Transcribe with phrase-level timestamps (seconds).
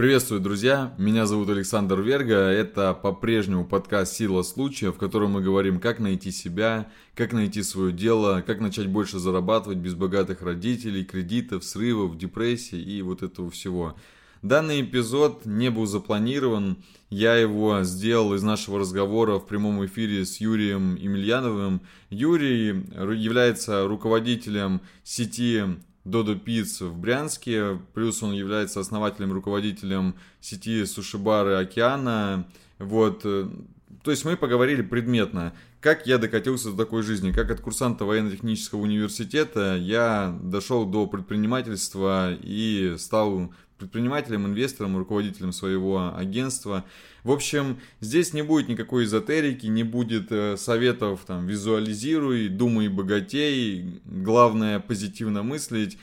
[0.00, 0.94] Приветствую, друзья!
[0.96, 2.36] Меня зовут Александр Верга.
[2.36, 7.92] Это по-прежнему подкаст «Сила случая», в котором мы говорим, как найти себя, как найти свое
[7.92, 13.94] дело, как начать больше зарабатывать без богатых родителей, кредитов, срывов, депрессий и вот этого всего.
[14.40, 16.78] Данный эпизод не был запланирован.
[17.10, 21.82] Я его сделал из нашего разговора в прямом эфире с Юрием Емельяновым.
[22.08, 25.62] Юрий является руководителем сети
[26.04, 32.48] Додо Пиц в Брянске, плюс он является основателем, руководителем сети суши-бары Океана,
[32.78, 33.48] вот, э,
[34.02, 38.80] то есть мы поговорили предметно, как я докатился до такой жизни, как от курсанта военно-технического
[38.80, 46.84] университета я дошел до предпринимательства и стал предпринимателем, инвестором, руководителем своего агентства.
[47.24, 54.00] В общем, здесь не будет никакой эзотерики, не будет э, советов там визуализируй, думай богатей,
[54.04, 55.98] главное позитивно мыслить.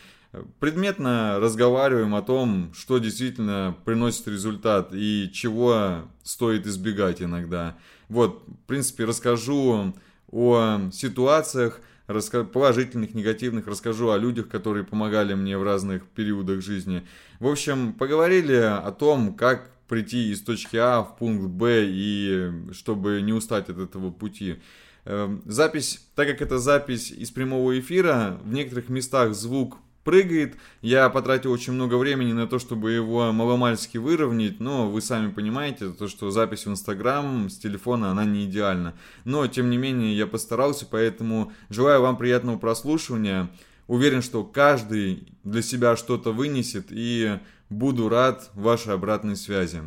[0.60, 7.78] Предметно разговариваем о том, что действительно приносит результат и чего стоит избегать иногда.
[8.10, 9.94] Вот, в принципе, расскажу
[10.32, 17.04] о ситуациях, положительных, негативных, расскажу о людях, которые помогали мне в разных периодах жизни.
[17.40, 23.22] В общем, поговорили о том, как прийти из точки А в пункт Б и чтобы
[23.22, 24.58] не устать от этого пути.
[25.06, 30.56] Эм, запись, так как это запись из прямого эфира, в некоторых местах звук прыгает.
[30.82, 35.90] Я потратил очень много времени на то, чтобы его маломальски выровнять, но вы сами понимаете,
[35.90, 38.94] то, что запись в Инстаграм с телефона, она не идеальна.
[39.26, 43.50] Но, тем не менее, я постарался, поэтому желаю вам приятного прослушивания.
[43.88, 49.80] Уверен, что каждый для себя что-то вынесет, и буду рад вашей обратной связи.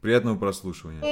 [0.00, 1.02] Приятного прослушивания.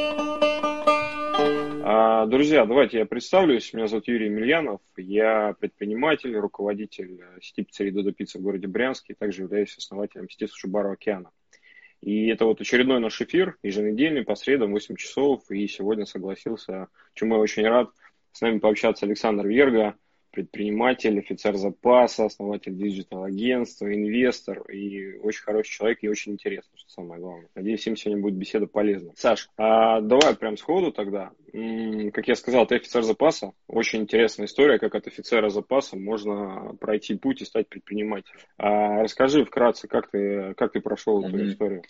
[1.84, 3.74] А, друзья, давайте я представлюсь.
[3.74, 4.80] Меня зовут Юрий Емельянов.
[4.96, 9.14] Я предприниматель, руководитель сети пиццерии Додо Пицца в городе Брянске.
[9.14, 11.30] Также являюсь основателем сети Сушибара Океана.
[12.00, 15.42] И это вот очередной наш эфир, еженедельный, по средам, 8 часов.
[15.50, 17.90] И сегодня согласился, чему я очень рад,
[18.32, 19.94] с нами пообщаться Александр Верга,
[20.30, 27.20] предприниматель, офицер запаса, основатель digital-агентства, инвестор и очень хороший человек и очень интересный, что самое
[27.20, 27.48] главное.
[27.54, 29.12] Надеюсь, всем сегодня будет беседа полезна.
[29.16, 31.32] Саш, а давай прям сходу тогда.
[32.12, 33.52] Как я сказал, ты офицер запаса.
[33.66, 38.40] Очень интересная история, как от офицера запаса можно пройти путь и стать предпринимателем.
[38.56, 41.48] А расскажи вкратце, как ты, как ты прошел эту mm-hmm.
[41.48, 41.82] историю.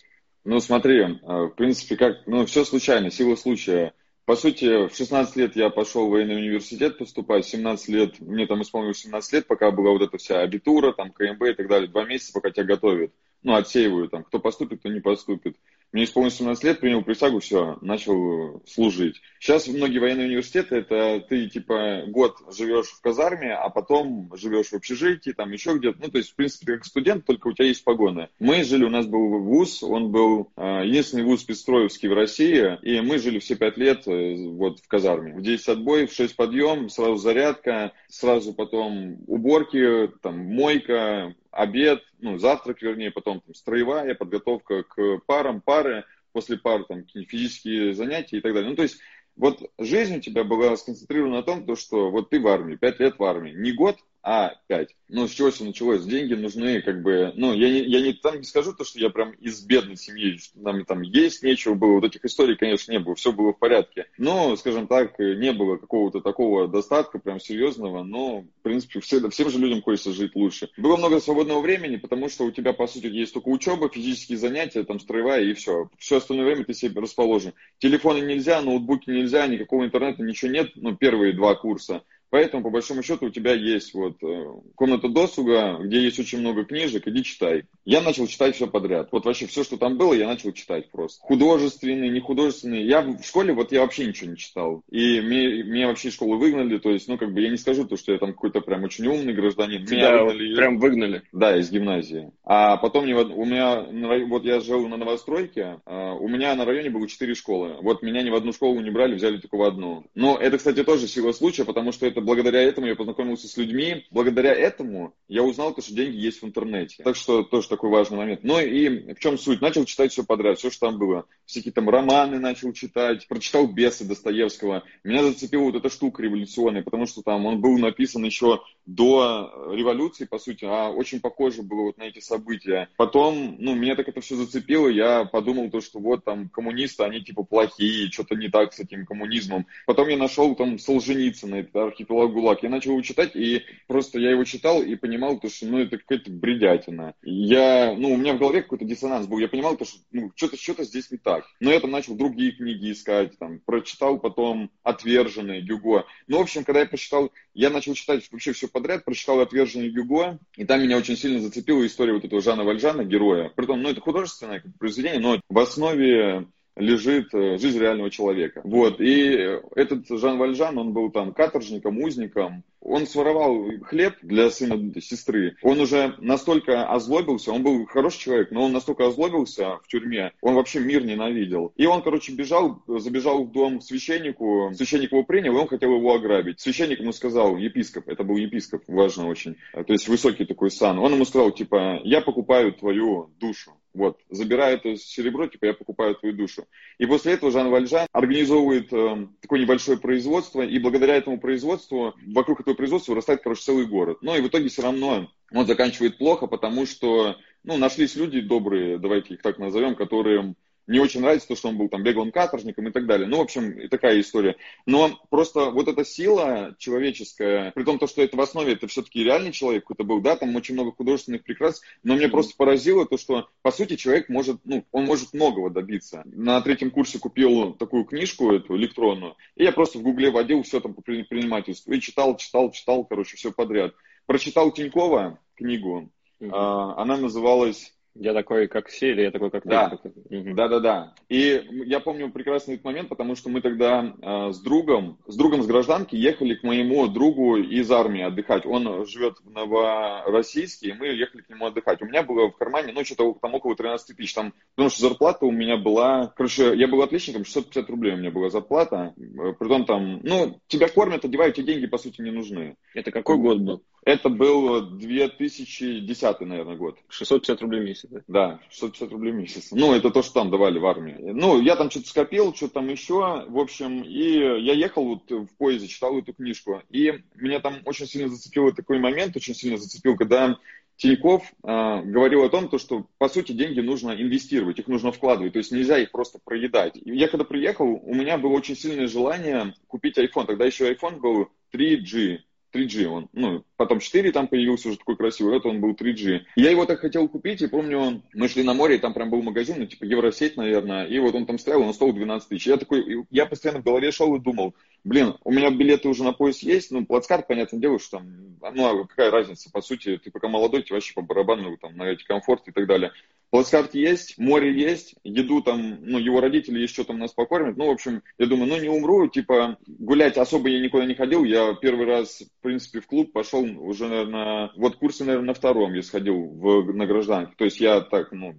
[0.43, 3.93] Ну, смотри, а, в принципе, как, ну, все случайно, сила случая.
[4.31, 8.47] По сути, в 16 лет я пошел в военный университет поступать, в 17 лет, мне
[8.47, 11.89] там исполнилось 17 лет, пока была вот эта вся абитура, там, КМБ и так далее,
[11.89, 13.11] два месяца, пока тебя готовят.
[13.43, 15.57] Ну, отсеивают там, кто поступит, кто не поступит.
[15.91, 19.21] Мне исполнилось 17 лет, принял присягу, все, начал служить.
[19.39, 24.73] Сейчас многие военные университеты, это ты типа год живешь в казарме, а потом живешь в
[24.73, 25.97] общежитии, там еще где-то.
[26.01, 28.29] Ну, то есть, в принципе, как студент, только у тебя есть погоны.
[28.39, 33.01] Мы жили, у нас был вуз, он был э, единственный вуз Пестроевский в России, и
[33.01, 35.33] мы жили все пять лет э, вот в казарме.
[35.33, 42.37] В 10 отбой, в 6 подъем, сразу зарядка, сразу потом уборки, там мойка, обед, ну,
[42.37, 48.37] завтрак, вернее, потом там, строевая подготовка к парам, пары, после пар там какие-нибудь физические занятия
[48.37, 48.69] и так далее.
[48.69, 48.99] Ну, то есть
[49.35, 52.99] вот жизнь у тебя была сконцентрирована на том, то, что вот ты в армии, пять
[52.99, 54.95] лет в армии, не год, а 5.
[55.09, 56.05] Ну, с чего все началось?
[56.05, 59.09] Деньги нужны, как бы, ну, я не, я не, там не скажу то, что я
[59.09, 62.99] прям из бедной семьи, что нам там есть нечего было, вот этих историй, конечно, не
[62.99, 64.05] было, все было в порядке.
[64.17, 69.49] Но, скажем так, не было какого-то такого достатка прям серьезного, но, в принципе, все, всем
[69.49, 70.69] же людям хочется жить лучше.
[70.77, 74.83] Было много свободного времени, потому что у тебя, по сути, есть только учеба, физические занятия,
[74.83, 75.89] там, строевая и все.
[75.97, 77.53] Все остальное время ты себе расположен.
[77.79, 82.03] Телефоны нельзя, ноутбуки нельзя, никакого интернета, ничего нет, ну, первые два курса.
[82.31, 86.63] Поэтому, по большому счету, у тебя есть вот э, комната досуга, где есть очень много
[86.63, 87.65] книжек, иди читай.
[87.83, 89.09] Я начал читать все подряд.
[89.11, 91.19] Вот вообще все, что там было, я начал читать просто.
[91.21, 92.87] Художественные, не художественные.
[92.87, 94.81] Я в школе, вот я вообще ничего не читал.
[94.89, 97.83] И мне, меня вообще из школы выгнали, то есть, ну, как бы я не скажу
[97.83, 99.81] то, что я там какой-то прям очень умный гражданин.
[99.81, 100.55] Меня выгнали.
[100.55, 101.23] Прям выгнали?
[101.33, 102.31] Да, из гимназии.
[102.45, 103.85] А потом у меня,
[104.25, 107.75] вот я жил на новостройке, а, у меня на районе было четыре школы.
[107.81, 110.05] Вот меня ни в одну школу не брали, взяли только в одну.
[110.15, 114.05] Но это, кстати, тоже сила случая, потому что это благодаря этому я познакомился с людьми.
[114.11, 117.03] Благодаря этому я узнал, что деньги есть в интернете.
[117.03, 118.41] Так что тоже такой важный момент.
[118.43, 119.61] Ну и в чем суть?
[119.61, 121.25] Начал читать все подряд, все, что там было.
[121.45, 124.83] Всякие там романы начал читать, прочитал «Бесы» Достоевского.
[125.03, 130.25] Меня зацепила вот эта штука революционная, потому что там он был написан еще до революции,
[130.25, 132.89] по сути, а очень похоже было вот на эти события.
[132.97, 137.21] Потом, ну, меня так это все зацепило, я подумал то, что вот там коммунисты, они
[137.21, 139.65] типа плохие, что-то не так с этим коммунизмом.
[139.85, 142.63] Потом я нашел там Солженицына, это архитектор запила ГУЛАГ.
[142.63, 145.97] Я начал его читать, и просто я его читал и понимал, то, что ну, это
[145.97, 147.13] какая-то бредятина.
[147.23, 149.39] Я, ну, у меня в голове какой-то диссонанс был.
[149.39, 151.45] Я понимал, то, что ну, что-то что здесь не так.
[151.59, 156.05] Но я там начал другие книги искать, там, прочитал потом «Отверженные» Гюго.
[156.27, 160.39] Ну, в общем, когда я прочитал, я начал читать вообще все подряд, прочитал «Отверженные» Гюго,
[160.55, 163.51] и там меня очень сильно зацепила история вот этого Жана Вальжана, героя.
[163.55, 168.61] Притом, ну, это художественное произведение, но в основе лежит э, жизнь реального человека.
[168.63, 168.99] Вот.
[168.99, 172.63] И этот Жан Вальжан, он был там каторжником, узником.
[172.81, 175.55] Он своровал хлеб для сына сестры.
[175.61, 180.55] Он уже настолько озлобился, он был хороший человек, но он настолько озлобился в тюрьме, он
[180.55, 181.73] вообще мир ненавидел.
[181.77, 185.95] И он, короче, бежал, забежал в дом к священнику, священник его принял, и он хотел
[185.95, 186.59] его ограбить.
[186.59, 190.99] Священник ему сказал, епископ, это был епископ, важно очень, то есть высокий такой сан.
[190.99, 193.73] Он ему сказал, типа, я покупаю твою душу.
[193.93, 196.65] Вот, забирая это серебро, типа, я покупаю твою душу.
[196.97, 202.61] И после этого Жан Вальжан организовывает э, такое небольшое производство, и благодаря этому производству, вокруг
[202.61, 204.19] этого производства вырастает, короче, целый город.
[204.21, 208.97] Но и в итоге все равно он заканчивает плохо, потому что, ну, нашлись люди добрые,
[208.97, 210.55] давайте их так назовем, которые
[210.87, 213.27] не очень нравится то, что он был там беглым каторжником и так далее.
[213.27, 214.55] Ну, в общем, такая история.
[214.85, 219.23] Но просто вот эта сила человеческая, при том, то, что это в основе, это все-таки
[219.23, 223.17] реальный человек какой-то был, да, там очень много художественных прекрас, но мне просто поразило то,
[223.17, 226.23] что, по сути, человек может, ну, он может многого добиться.
[226.25, 230.79] На третьем курсе купил такую книжку, эту электронную, и я просто в гугле водил все
[230.79, 233.93] там по предпринимательству, и читал, читал, читал, короче, все подряд.
[234.25, 236.93] Прочитал Тинькова книгу, mm-hmm.
[236.97, 239.97] она называлась я такой, как все, или я такой, как да.
[240.01, 240.11] ты?
[240.29, 241.13] Да, да, да.
[241.29, 245.63] И я помню прекрасный этот момент, потому что мы тогда э, с другом, с другом
[245.63, 248.65] с гражданки ехали к моему другу из армии отдыхать.
[248.65, 252.01] Он живет в Новороссийске, и мы ехали к нему отдыхать.
[252.01, 255.45] У меня было в кармане, ну, что-то там около 13 тысяч, там, потому что зарплата
[255.45, 259.13] у меня была, короче, я был отличником, 650 рублей у меня была зарплата.
[259.59, 262.75] Притом там, ну, тебя кормят, одевают, тебе деньги, по сути, не нужны.
[262.93, 263.83] Это какой год был?
[264.03, 266.97] Это был 2010, наверное, год.
[267.09, 268.21] 650 рублей в месяц, да?
[268.27, 269.67] Да, 650 рублей в месяц.
[269.71, 271.17] Ну, это то, что там давали в армии.
[271.19, 275.55] Ну, я там что-то скопил, что там еще, в общем, и я ехал вот в
[275.57, 280.17] поезде, читал эту книжку, и меня там очень сильно зацепил такой момент, очень сильно зацепил,
[280.17, 280.57] когда
[281.01, 285.53] Тиньков э, говорил о том, то, что, по сути, деньги нужно инвестировать, их нужно вкладывать,
[285.53, 286.95] то есть нельзя их просто проедать.
[286.95, 291.19] И я когда приехал, у меня было очень сильное желание купить iPhone, тогда еще iPhone
[291.19, 292.39] был 3G,
[292.73, 296.41] 3G он, ну, потом 4 там появился уже такой красивый, это он был 3G.
[296.55, 299.41] Я его так хотел купить, и помню, мы шли на море, и там прям был
[299.41, 302.67] магазин, ну, типа Евросеть, наверное, и вот он там стоял, он стоил 12 тысяч.
[302.67, 306.33] Я такой, я постоянно в голове шел и думал, блин, у меня билеты уже на
[306.33, 310.31] поезд есть, ну, плацкарт, понятное дело, что там, ну, а какая разница, по сути, ты
[310.31, 313.11] пока молодой, тебе вообще по барабану, там, на эти комфорт и так далее.
[313.51, 317.75] Плацкарт есть, море есть, еду там, ну, его родители что там нас покормят.
[317.75, 321.43] Ну, в общем, я думаю, ну, не умру, типа, гулять особо я никуда не ходил.
[321.43, 325.93] Я первый раз, в принципе, в клуб пошел уже, наверное, вот курсы, наверное, на втором
[325.93, 327.53] я сходил в, на гражданке.
[327.57, 328.55] То есть я так, ну,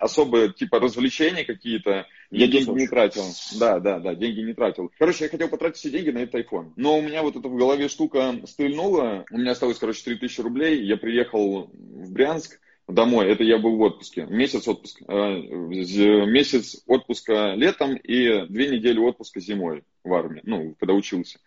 [0.00, 3.22] особо, типа, развлечения какие-то, я деньги не тратил.
[3.60, 4.90] Да, да, да, деньги не тратил.
[4.98, 6.72] Короче, я хотел потратить все деньги на этот iPhone.
[6.74, 9.24] Но у меня вот эта в голове штука стрельнула.
[9.30, 10.84] У меня осталось, короче, 3000 рублей.
[10.84, 12.58] Я приехал в Брянск,
[12.88, 13.28] домой.
[13.28, 14.26] Это я был в отпуске.
[14.26, 15.04] Месяц отпуска.
[15.08, 20.40] Э, месяц отпуска летом и две недели отпуска зимой в армии.
[20.44, 21.38] Ну, когда учился.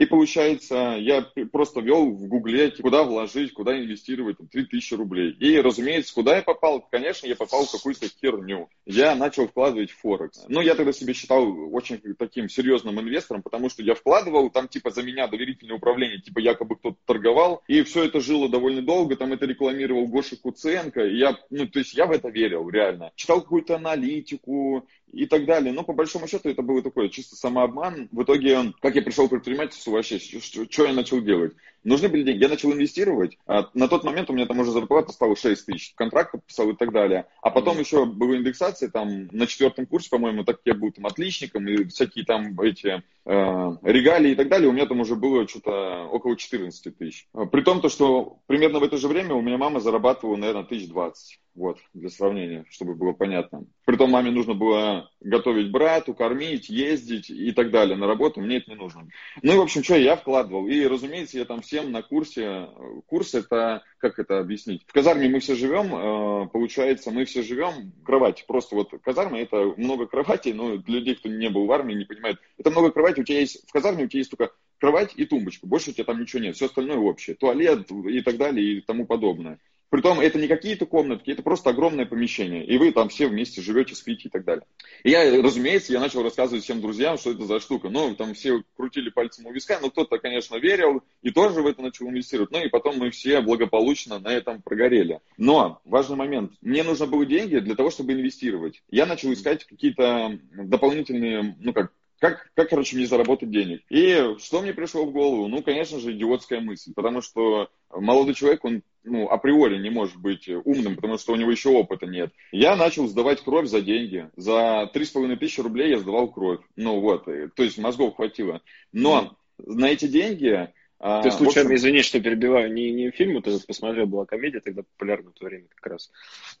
[0.00, 5.32] И получается, я просто вел в гугле, куда вложить, куда инвестировать, там, 3000 рублей.
[5.32, 6.80] И, разумеется, куда я попал?
[6.90, 8.70] Конечно, я попал в какую-то херню.
[8.86, 10.46] Я начал вкладывать в Форекс.
[10.48, 14.90] Но я тогда себя считал очень таким серьезным инвестором, потому что я вкладывал, там типа
[14.90, 17.62] за меня доверительное управление, типа якобы кто-то торговал.
[17.68, 21.04] И все это жило довольно долго, там это рекламировал Гоша Куценко.
[21.04, 23.12] И я, ну, то есть я в это верил, реально.
[23.16, 25.72] Читал какую-то аналитику, и так далее.
[25.72, 28.08] Но по большому счету это было такое чисто самообман.
[28.12, 31.52] В итоге, как я пришел к предпринимательству вообще, что, что я начал делать?
[31.82, 32.42] Нужны были деньги.
[32.42, 33.38] Я начал инвестировать.
[33.46, 35.94] А на тот момент у меня там уже зарплата стала 6 тысяч.
[35.94, 37.26] Контракт подписал и так далее.
[37.40, 37.80] А потом mm-hmm.
[37.80, 42.24] еще была индексация там на четвертом курсе, по-моему, так я был там отличником и всякие
[42.26, 44.68] там эти э, регалии и так далее.
[44.68, 47.26] У меня там уже было что-то около 14 тысяч.
[47.50, 50.88] При том, то, что примерно в это же время у меня мама зарабатывала, наверное, тысяч
[50.88, 51.40] двадцать.
[51.60, 53.66] Вот, для сравнения, чтобы было понятно.
[53.84, 58.40] Притом маме нужно было готовить брату, кормить, ездить и так далее на работу.
[58.40, 59.06] Мне это не нужно.
[59.42, 60.66] Ну и, в общем, что я вкладывал.
[60.66, 62.70] И, разумеется, я там всем на курсе.
[63.04, 64.84] Курс это, как это объяснить?
[64.86, 68.42] В казарме мы все живем, э, получается, мы все живем в кровати.
[68.48, 72.06] Просто вот казарма это много кроватей, но для людей, кто не был в армии, не
[72.06, 72.38] понимает.
[72.56, 73.20] Это много кроватей.
[73.20, 75.66] У тебя есть, в казарме у тебя есть только кровать и тумбочка.
[75.66, 76.56] Больше у тебя там ничего нет.
[76.56, 77.36] Все остальное общее.
[77.36, 79.58] Туалет и так далее и тому подобное.
[79.90, 82.64] Притом это не какие-то комнатки, это просто огромное помещение.
[82.64, 84.64] И вы там все вместе живете, спите и так далее.
[85.02, 87.88] И я, разумеется, я начал рассказывать всем друзьям, что это за штука.
[87.88, 91.82] Ну, там все крутили пальцем у виска, но кто-то, конечно, верил и тоже в это
[91.82, 92.52] начал инвестировать.
[92.52, 95.20] Ну, и потом мы все благополучно на этом прогорели.
[95.36, 96.52] Но важный момент.
[96.60, 98.82] Мне нужно было деньги для того, чтобы инвестировать.
[98.90, 103.82] Я начал искать какие-то дополнительные, ну, как как, как, короче, мне заработать денег?
[103.88, 105.48] И что мне пришло в голову?
[105.48, 110.48] Ну, конечно же, идиотская мысль, потому что молодой человек, он ну, априори не может быть
[110.48, 112.32] умным, потому что у него еще опыта нет.
[112.52, 114.30] Я начал сдавать кровь за деньги.
[114.36, 116.60] За три с половиной тысячи рублей я сдавал кровь.
[116.76, 118.62] Ну вот, то есть мозгов хватило.
[118.92, 119.72] Но mm.
[119.72, 120.70] на эти деньги
[121.02, 121.76] а, ты случайно, общем...
[121.76, 125.66] извини, что перебиваю, не, не фильм, ты посмотрел, была комедия тогда популярна в то время
[125.74, 126.10] как раз.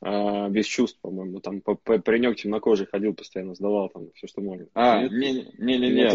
[0.00, 1.40] А, без чувств, по-моему.
[1.40, 4.66] Там паренек темнокожий ходил постоянно, сдавал там все, что можно.
[4.74, 6.10] А, не-не-не.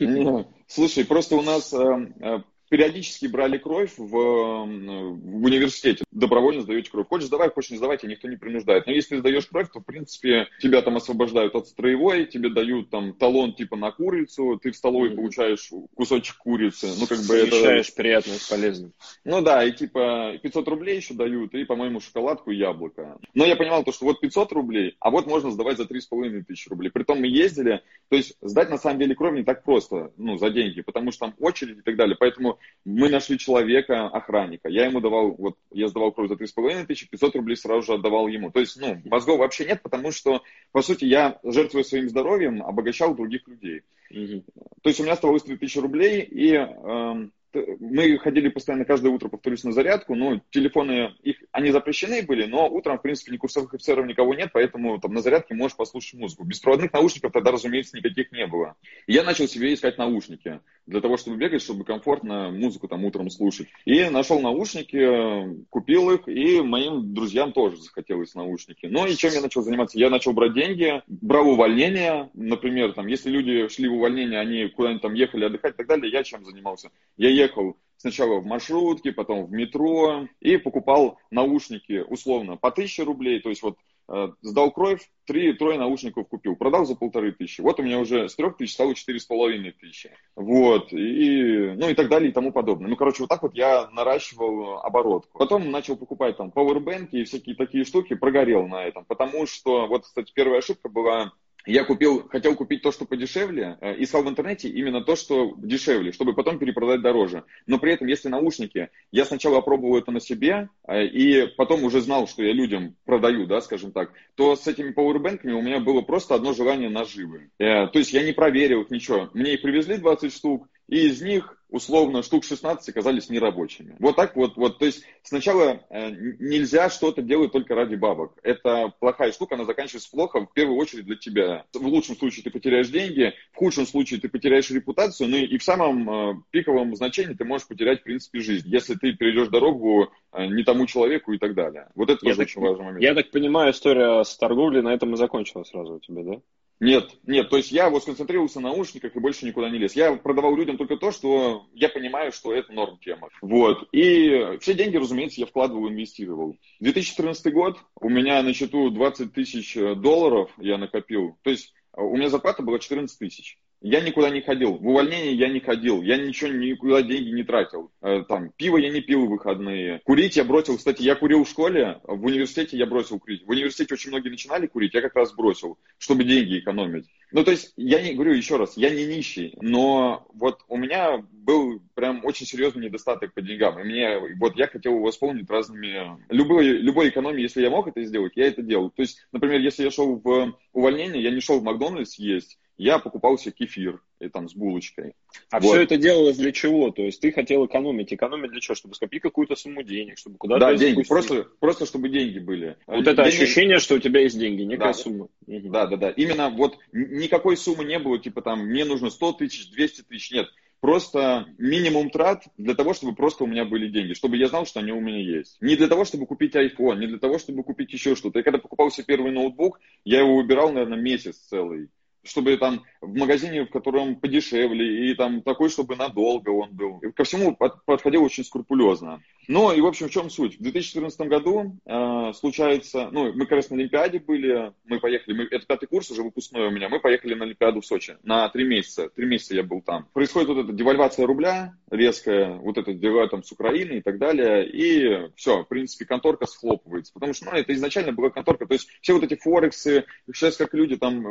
[0.00, 6.04] Не, слушай, просто у нас а, периодически брали кровь в, в университете.
[6.12, 7.08] Добровольно сдаете кровь.
[7.08, 8.86] Хочешь сдавай, хочешь не сдавать, никто не принуждает.
[8.86, 12.88] Но если ты сдаешь кровь, то, в принципе, тебя там освобождают от строевой, тебе дают
[12.88, 15.16] там талон типа на курицу, ты в столовой mm-hmm.
[15.16, 16.92] получаешь кусочек курицы.
[16.98, 17.96] Ну, как бы Совмещаешь это...
[17.96, 18.92] приятное с полезным.
[19.24, 23.18] Ну да, и типа 500 рублей еще дают, и, по-моему, шоколадку и яблоко.
[23.34, 26.68] Но я понимал то, что вот 500 рублей, а вот можно сдавать за 3,5 тысячи
[26.68, 26.90] рублей.
[26.90, 30.50] Притом мы ездили, то есть сдать на самом деле кровь не так просто, ну, за
[30.50, 32.16] деньги, потому что там очередь и так далее.
[32.16, 34.68] Поэтому мы нашли человека, охранника.
[34.68, 38.28] Я ему давал, вот я сдавал кровь за 3,5 тысячи, 500 рублей сразу же отдавал
[38.28, 38.50] ему.
[38.50, 43.14] То есть, ну, мозгов вообще нет, потому что, по сути, я, жертвуя своим здоровьем, обогащал
[43.14, 43.82] других людей.
[44.10, 44.44] Угу.
[44.82, 49.64] То есть у меня оставалось 3000 рублей, и э, мы ходили постоянно каждое утро, повторюсь,
[49.64, 54.06] на зарядку, но телефоны, их, они запрещены были, но утром, в принципе, ни курсовых офицеров,
[54.06, 56.44] никого нет, поэтому там на зарядке можешь послушать музыку.
[56.44, 58.76] Беспроводных наушников тогда, разумеется, никаких не было.
[59.06, 63.30] И я начал себе искать наушники для того, чтобы бегать, чтобы комфортно музыку там утром
[63.30, 63.68] слушать.
[63.84, 68.86] И нашел наушники, купил их, и моим друзьям тоже захотелось наушники.
[68.86, 69.98] Ну и чем я начал заниматься?
[69.98, 75.02] Я начал брать деньги, брал увольнение, например, там, если люди шли в увольнение, они куда-нибудь
[75.02, 76.90] там ехали отдыхать и так далее, я чем занимался?
[77.16, 83.40] Я ехал сначала в маршрутке, потом в метро и покупал наушники условно по 1000 рублей,
[83.40, 83.76] то есть вот
[84.12, 87.60] Э, сдал кровь, три, трое наушников купил, продал за полторы тысячи.
[87.60, 90.10] Вот у меня уже с трех тысяч стало четыре с половиной тысячи.
[90.34, 92.90] Вот, и, ну и так далее и тому подобное.
[92.90, 95.38] Ну, короче, вот так вот я наращивал оборотку.
[95.38, 100.02] Потом начал покупать там пауэрбэнки и всякие такие штуки, прогорел на этом, потому что, вот,
[100.02, 101.32] кстати, первая ошибка была,
[101.66, 106.12] я купил, хотел купить то, что подешевле, э, искал в интернете именно то, что дешевле,
[106.12, 107.44] чтобы потом перепродать дороже.
[107.66, 112.00] Но при этом, если наушники, я сначала опробовал это на себе, э, и потом уже
[112.00, 116.00] знал, что я людям продаю, да, скажем так, то с этими пауэрбэнками у меня было
[116.00, 117.50] просто одно желание наживы.
[117.58, 119.30] Э, то есть я не проверил их, ничего.
[119.34, 123.94] Мне их привезли 20 штук, и из них условно штук 16 оказались нерабочими.
[124.00, 128.36] Вот так вот, вот, то есть сначала э, нельзя что-то делать только ради бабок.
[128.42, 131.64] Это плохая штука, она заканчивается плохо в первую очередь для тебя.
[131.72, 135.62] В лучшем случае ты потеряешь деньги, в худшем случае ты потеряешь репутацию, ну и в
[135.62, 140.46] самом э, пиковом значении ты можешь потерять в принципе жизнь, если ты перейдешь дорогу э,
[140.46, 141.86] не тому человеку и так далее.
[141.94, 143.02] Вот это я тоже так, очень важный момент.
[143.02, 146.40] Я так понимаю, история с торговлей на этом и закончилась сразу у тебя, да?
[146.80, 149.94] Нет, нет, то есть я вот сконцентрировался на наушниках и больше никуда не лез.
[149.94, 153.28] Я продавал людям только то, что я понимаю, что это норм тема.
[153.42, 153.86] Вот.
[153.92, 156.56] И все деньги, разумеется, я вкладывал, инвестировал.
[156.80, 161.36] 2014 год, у меня на счету 20 тысяч долларов я накопил.
[161.42, 163.58] То есть у меня зарплата была 14 тысяч.
[163.82, 164.74] Я никуда не ходил.
[164.74, 166.02] В увольнение я не ходил.
[166.02, 167.90] Я ничего, никуда деньги не тратил.
[168.02, 170.00] Э, там, пиво я не пил в выходные.
[170.04, 170.76] Курить я бросил.
[170.76, 173.46] Кстати, я курил в школе, в университете я бросил курить.
[173.46, 177.06] В университете очень многие начинали курить, я как раз бросил, чтобы деньги экономить.
[177.32, 181.24] Ну, то есть, я не говорю еще раз, я не нищий, но вот у меня
[181.32, 183.78] был прям очень серьезный недостаток по деньгам.
[183.80, 188.02] И мне, вот я хотел его восполнить разными, любой, любой экономией, если я мог это
[188.02, 188.90] сделать, я это делал.
[188.90, 192.98] То есть, например, если я шел в увольнение, я не шел в Макдональдс есть, я
[192.98, 195.14] покупал себе кефир и там с булочкой.
[195.50, 195.68] А вот.
[195.68, 196.90] все это делалось для чего?
[196.90, 198.12] То есть ты хотел экономить.
[198.12, 198.74] Экономить для чего?
[198.74, 200.60] Чтобы скопить какую-то сумму денег, чтобы куда-то...
[200.60, 201.02] Да, деньги.
[201.06, 202.78] Просто, просто чтобы деньги были.
[202.86, 203.28] Вот это деньги...
[203.28, 205.28] ощущение, что у тебя есть деньги, некая да, сумма.
[205.46, 206.10] Да, да, да.
[206.10, 210.30] Именно вот никакой суммы не было, типа там, мне нужно 100 тысяч, 200 тысяч.
[210.32, 210.48] Нет.
[210.80, 214.80] Просто минимум трат для того, чтобы просто у меня были деньги, чтобы я знал, что
[214.80, 215.58] они у меня есть.
[215.60, 218.38] Не для того, чтобы купить iPhone, не для того, чтобы купить еще что-то.
[218.38, 221.90] Я когда покупал себе первый ноутбук, я его выбирал, наверное, месяц целый
[222.22, 227.00] чтобы там в магазине, в котором подешевле, и там такой, чтобы надолго он был.
[227.14, 229.22] Ко всему подходил очень скрупулезно.
[229.52, 230.60] Ну и, в общем, в чем суть?
[230.60, 235.48] В 2014 году э, случается, ну, мы как раз на Олимпиаде были, мы поехали, мы,
[235.50, 238.62] это пятый курс уже выпускной у меня, мы поехали на Олимпиаду в Сочи на три
[238.62, 240.06] месяца, три месяца я был там.
[240.12, 244.70] Происходит вот эта девальвация рубля резкая, вот это дела там с Украины и так далее,
[244.70, 248.88] и все, в принципе, конторка схлопывается, потому что, ну, это изначально была конторка, то есть
[249.00, 251.26] все вот эти форексы, сейчас как люди там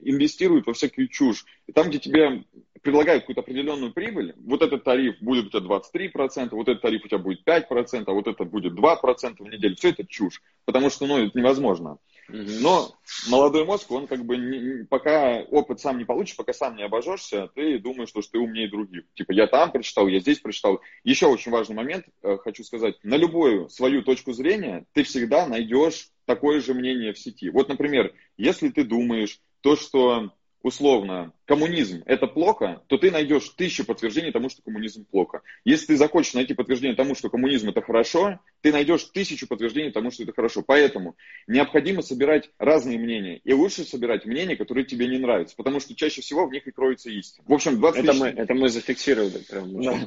[0.00, 2.44] инвестируют во всякую чушь, и там, где тебе
[2.84, 7.08] предлагают какую-то определенную прибыль, вот этот тариф будет у тебя 23%, вот этот тариф у
[7.08, 9.74] тебя будет 5%, а вот это будет 2% в неделю.
[9.74, 11.98] Все это чушь, потому что ну, это невозможно.
[12.28, 12.94] Но
[13.28, 17.48] молодой мозг, он как бы не, пока опыт сам не получишь, пока сам не обожжешься,
[17.54, 19.04] ты думаешь, что, что ты умнее других.
[19.14, 20.80] Типа я там прочитал, я здесь прочитал.
[21.04, 26.08] Еще очень важный момент, э, хочу сказать, на любую свою точку зрения ты всегда найдешь
[26.26, 27.48] такое же мнение в сети.
[27.48, 30.30] Вот, например, если ты думаешь то, что
[30.64, 35.42] условно коммунизм это плохо, то ты найдешь тысячу подтверждений тому, что коммунизм плохо.
[35.64, 40.10] Если ты захочешь найти подтверждение тому, что коммунизм это хорошо, ты найдешь тысячу подтверждений тому,
[40.10, 40.62] что это хорошо.
[40.66, 41.16] Поэтому
[41.46, 43.36] необходимо собирать разные мнения.
[43.44, 46.70] И лучше собирать мнения, которые тебе не нравятся, потому что чаще всего в них и
[46.70, 47.44] кроется истина.
[47.46, 48.22] В общем, 20 это тысяч...
[48.22, 49.36] Мы, это мы зафиксировали.
[49.46, 50.00] Прям, да.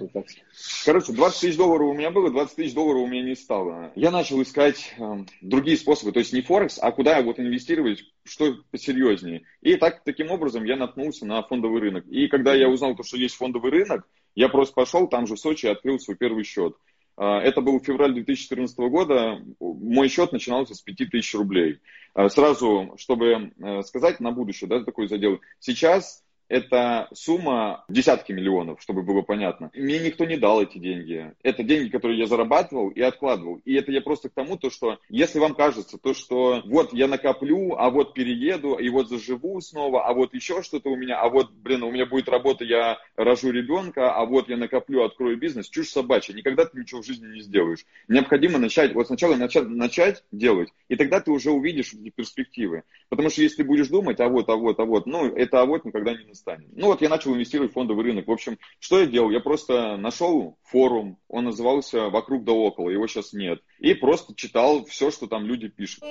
[0.86, 3.92] Короче, 20 тысяч долларов у меня было, 20 тысяч долларов у меня не стало.
[3.94, 8.56] Я начал искать э, другие способы, то есть не Форекс, а куда вот инвестировать, что
[8.72, 9.44] посерьезнее.
[9.62, 12.08] И так, таким образом я наткнулся на фондовый рынок.
[12.08, 15.40] И когда я узнал, то, что есть фондовый рынок, я просто пошел там же в
[15.40, 16.76] Сочи и открыл свой первый счет.
[17.18, 19.42] А, это был февраль 2014 года.
[19.60, 21.82] Мой счет начинался с 5000 рублей.
[22.14, 25.42] А, сразу, чтобы э, сказать на будущее, да, такой задел.
[25.60, 29.72] Сейчас это сумма десятки миллионов, чтобы было понятно.
[29.74, 31.34] Мне никто не дал эти деньги.
[31.44, 33.62] Это деньги, которые я зарабатывал и откладывал.
[33.66, 37.08] И это я просто к тому, то, что если вам кажется, то, что вот я
[37.08, 41.30] накоплю, а вот перееду, и вот заживу снова, а вот еще что-то у меня, а
[41.30, 45.70] вот, блин, у меня будет работа, я рожу ребенка, а вот я накоплю, открою бизнес,
[45.70, 46.34] чушь собачья.
[46.34, 47.86] Никогда ты ничего в жизни не сделаешь.
[48.08, 52.84] Необходимо начать, вот сначала начать, начать делать, и тогда ты уже увидишь эти перспективы.
[53.10, 55.66] Потому что если ты будешь думать, а вот, а вот, а вот, ну, это а
[55.66, 56.70] вот никогда не настанет.
[56.76, 58.28] Ну, вот я начал инвестировать в фондовый рынок.
[58.28, 59.32] В общем, что я делал?
[59.32, 63.60] Я просто нашел форум, он назывался «Вокруг да около», его сейчас нет.
[63.80, 66.04] И просто читал все, что там люди пишут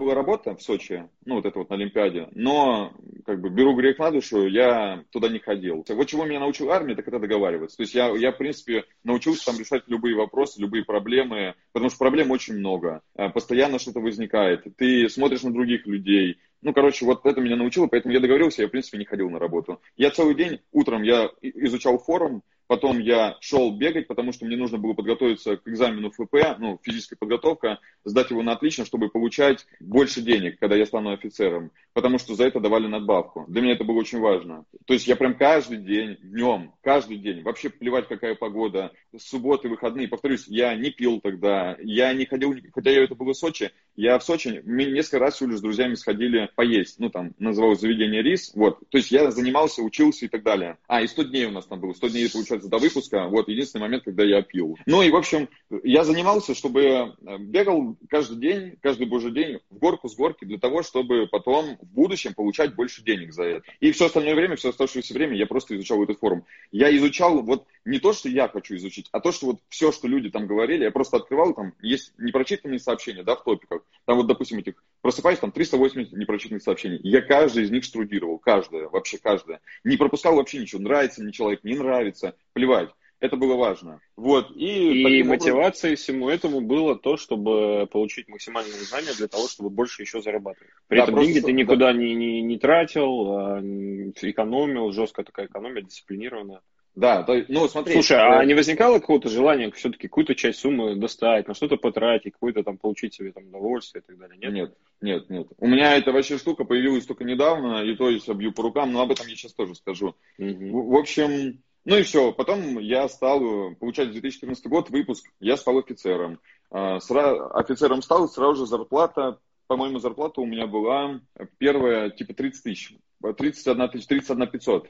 [0.00, 2.92] была работа в Сочи, ну, вот это вот на Олимпиаде, но,
[3.24, 5.84] как бы, беру грех на душу, я туда не ходил.
[5.88, 7.76] Вот чего меня научила армия, так это договариваться.
[7.76, 11.98] То есть я, я, в принципе, научился там решать любые вопросы, любые проблемы, потому что
[11.98, 13.02] проблем очень много.
[13.14, 14.64] Э, постоянно что-то возникает.
[14.76, 18.68] Ты смотришь на других людей, ну, короче, вот это меня научило, поэтому я договорился, я,
[18.68, 19.80] в принципе, не ходил на работу.
[19.96, 24.78] Я целый день, утром я изучал форум, Потом я шел бегать, потому что мне нужно
[24.78, 30.20] было подготовиться к экзамену ФП, ну, физическая подготовка, сдать его на отлично, чтобы получать больше
[30.20, 33.44] денег, когда я стану офицером, потому что за это давали надбавку.
[33.48, 34.66] Для меня это было очень важно.
[34.86, 40.06] То есть я прям каждый день, днем, каждый день, вообще плевать, какая погода, субботы, выходные,
[40.06, 44.18] повторюсь, я не пил тогда, я не ходил, хотя я это было в Сочи, я
[44.18, 48.78] в Сочи, несколько раз всего с друзьями сходили поесть, ну, там, называлось заведение рис, вот.
[48.88, 50.78] То есть я занимался, учился и так далее.
[50.86, 53.82] А, и 100 дней у нас там было, 100 дней, получается, до выпуска, вот, единственный
[53.82, 54.78] момент, когда я пил.
[54.86, 55.48] Ну, и, в общем,
[55.82, 60.58] я занимался, чтобы э, бегал каждый день, каждый божий день в горку с горки для
[60.58, 63.62] того, чтобы потом в будущем получать больше денег за это.
[63.80, 66.44] И все остальное время, все оставшееся время я просто изучал этот форум.
[66.72, 70.06] Я изучал вот не то, что я хочу изучить, а то, что вот все, что
[70.06, 73.82] люди там говорили, я просто открывал, там есть непрочитанные сообщения, да, в топиках.
[74.06, 77.00] Там вот, допустим, этих, просыпаюсь, там 380 непрочитанных сообщений.
[77.02, 79.60] Я каждый из них штрудировал, каждое, вообще каждое.
[79.82, 82.90] Не пропускал вообще ничего, нравится мне человек, не нравится, плевать.
[83.18, 84.00] Это было важно.
[84.16, 84.50] Вот.
[84.56, 85.96] И, и мотивацией образом...
[85.96, 90.72] всему этому было то, чтобы получить максимальные знания для того, чтобы больше еще зарабатывать.
[90.88, 91.98] При да, этом просто, деньги ты никуда да.
[91.98, 96.62] не, не, не тратил, а экономил, жесткая такая экономия, дисциплинированная.
[96.96, 97.94] Да, то, ну смотри.
[97.94, 102.32] Слушай, а э, не возникало какого-то желания все-таки какую-то часть суммы достать, на что-то потратить,
[102.32, 104.38] какое-то там получить себе там удовольствие и так далее?
[104.38, 104.52] Нет?
[104.52, 105.46] Нет, нет, нет.
[105.58, 109.02] У меня эта вообще штука появилась только недавно, и то есть обью по рукам, но
[109.02, 110.16] об этом я сейчас тоже скажу.
[110.38, 110.48] Угу.
[110.48, 112.32] В, в общем, ну и все.
[112.32, 116.40] Потом я стал, получать 2014 год, выпуск, я стал офицером.
[116.70, 117.50] А, сра...
[117.50, 121.20] Офицером стал, сразу же зарплата, по-моему, зарплата у меня была
[121.58, 122.96] первая, типа 30 тысяч.
[123.22, 124.88] 31 тысяч, 31 500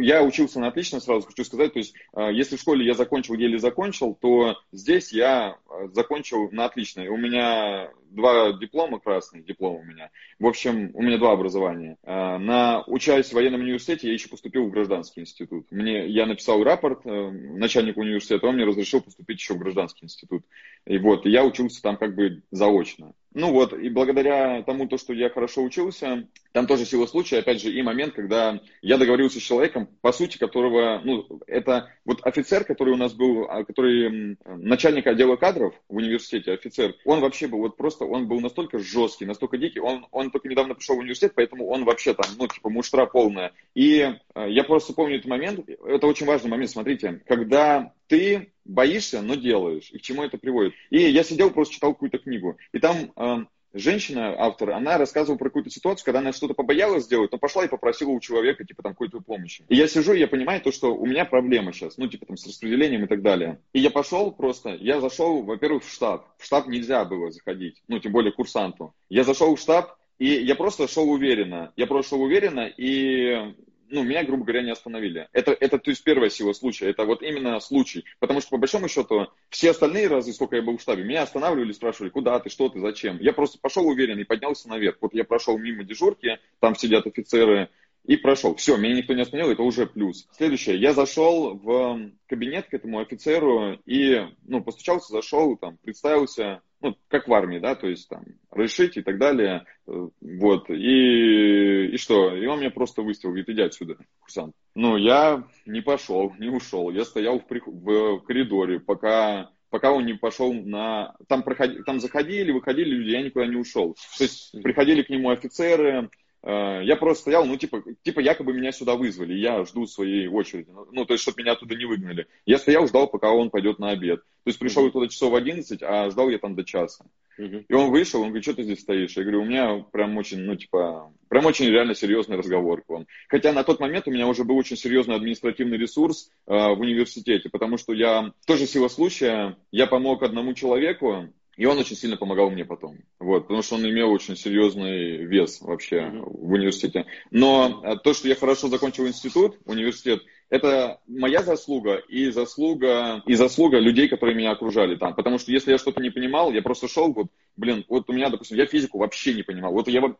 [0.00, 1.72] я учился на отлично, сразу хочу сказать.
[1.72, 6.50] То есть, а, если в школе я закончил, еле закончил, то здесь я а, закончил
[6.50, 7.02] на отлично.
[7.02, 10.10] И у меня два диплома красные, диплом у меня.
[10.38, 11.96] В общем, у меня два образования.
[12.02, 15.66] А, на, учась в военном университете, я еще поступил в гражданский институт.
[15.70, 20.44] Мне, я написал рапорт э, начальнику университета, он мне разрешил поступить еще в гражданский институт.
[20.86, 23.12] И вот, я учился там как бы заочно.
[23.34, 27.60] Ну вот, и благодаря тому, то, что я хорошо учился, там тоже сила случая, опять
[27.60, 32.64] же, и момент, когда я договорился с человеком, по сути, которого, ну, это вот офицер,
[32.64, 37.58] который у нас был, а, который начальник отдела кадров в университете, офицер, он вообще был,
[37.58, 41.32] вот просто, он был настолько жесткий, настолько дикий, он, он только недавно пришел в университет,
[41.34, 43.52] поэтому он вообще там, ну, типа, муштра полная.
[43.74, 44.00] И
[44.34, 49.34] э, я просто помню этот момент, это очень важный момент, смотрите, когда ты боишься, но
[49.34, 49.90] делаешь.
[49.92, 50.74] И к чему это приводит?
[50.90, 52.56] И я сидел, просто читал какую-то книгу.
[52.72, 57.32] И там э, женщина, автор, она рассказывала про какую-то ситуацию, когда она что-то побоялась сделать,
[57.32, 59.64] но пошла и попросила у человека, типа, там, какой-то помощи.
[59.68, 62.36] И я сижу, и я понимаю то, что у меня проблема сейчас, ну, типа, там,
[62.36, 63.60] с распределением и так далее.
[63.72, 66.28] И я пошел просто, я зашел, во-первых, в штаб.
[66.38, 68.94] В штаб нельзя было заходить, ну, тем более курсанту.
[69.08, 71.72] Я зашел в штаб, и я просто шел уверенно.
[71.76, 73.54] Я просто шел уверенно, и
[73.88, 75.28] ну, меня, грубо говоря, не остановили.
[75.32, 76.90] Это, это, то есть, первая сила случая.
[76.90, 78.04] Это вот именно случай.
[78.18, 81.72] Потому что, по большому счету, все остальные разы, сколько я был в штабе, меня останавливали,
[81.72, 83.18] спрашивали, куда ты, что ты, зачем.
[83.20, 84.98] Я просто пошел уверенно и поднялся наверх.
[85.00, 87.70] Вот я прошел мимо дежурки, там сидят офицеры,
[88.06, 88.54] и прошел.
[88.54, 90.28] Все, меня никто не остановил, это уже плюс.
[90.30, 96.96] Следующее, я зашел в кабинет к этому офицеру и, ну, постучался, зашел, там, представился, ну,
[97.08, 101.96] как в армии, да, то есть там решить и так далее, э, вот, и, и
[101.96, 104.54] что, и он меня просто выставил, говорит, иди отсюда, курсант.
[104.74, 110.14] Ну, я не пошел, не ушел, я стоял в, в коридоре, пока пока он не
[110.14, 111.16] пошел на...
[111.28, 111.82] Там, проходи...
[111.82, 113.94] там заходили, выходили люди, я никуда не ушел.
[114.16, 116.08] То есть приходили к нему офицеры,
[116.48, 120.86] я просто стоял, ну, типа, типа якобы меня сюда вызвали, я жду своей очереди, ну,
[120.92, 122.28] ну, то есть, чтобы меня оттуда не выгнали.
[122.44, 124.20] Я стоял, ждал, пока он пойдет на обед.
[124.20, 127.04] То есть, пришел я туда часов в 11, а ждал я там до часа.
[127.38, 129.16] И он вышел, он говорит, что ты здесь стоишь?
[129.16, 133.06] Я говорю, у меня прям очень, ну, типа, прям очень реально серьезный разговор к вам.
[133.28, 137.50] Хотя на тот момент у меня уже был очень серьезный административный ресурс э, в университете,
[137.50, 142.50] потому что я, тоже сила случая, я помог одному человеку, и он очень сильно помогал
[142.50, 142.98] мне потом.
[143.18, 146.22] Вот, потому что он имел очень серьезный вес вообще mm-hmm.
[146.24, 147.06] в университете.
[147.30, 153.34] Но э, то, что я хорошо закончил институт, университет, это моя заслуга и заслуга, и
[153.34, 155.14] заслуга людей, которые меня окружали там.
[155.14, 158.30] Потому что если я что-то не понимал, я просто шел, вот, блин, вот у меня,
[158.30, 159.72] допустим, я физику вообще не понимал.
[159.72, 160.18] Вот я вот,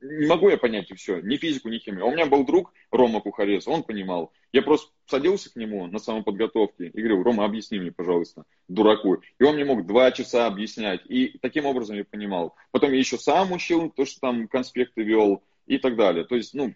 [0.00, 2.04] не могу я понять и все, ни физику, ни химию.
[2.04, 4.32] А у меня был друг Рома Кухарец, он понимал.
[4.52, 9.18] Я просто садился к нему на самоподготовке и говорил, Рома, объясни мне, пожалуйста, дураку.
[9.38, 11.02] И он мне мог два часа объяснять.
[11.08, 12.56] И таким образом я понимал.
[12.72, 16.24] Потом я еще сам учил, то, что там конспекты вел и так далее.
[16.24, 16.72] То есть, ну,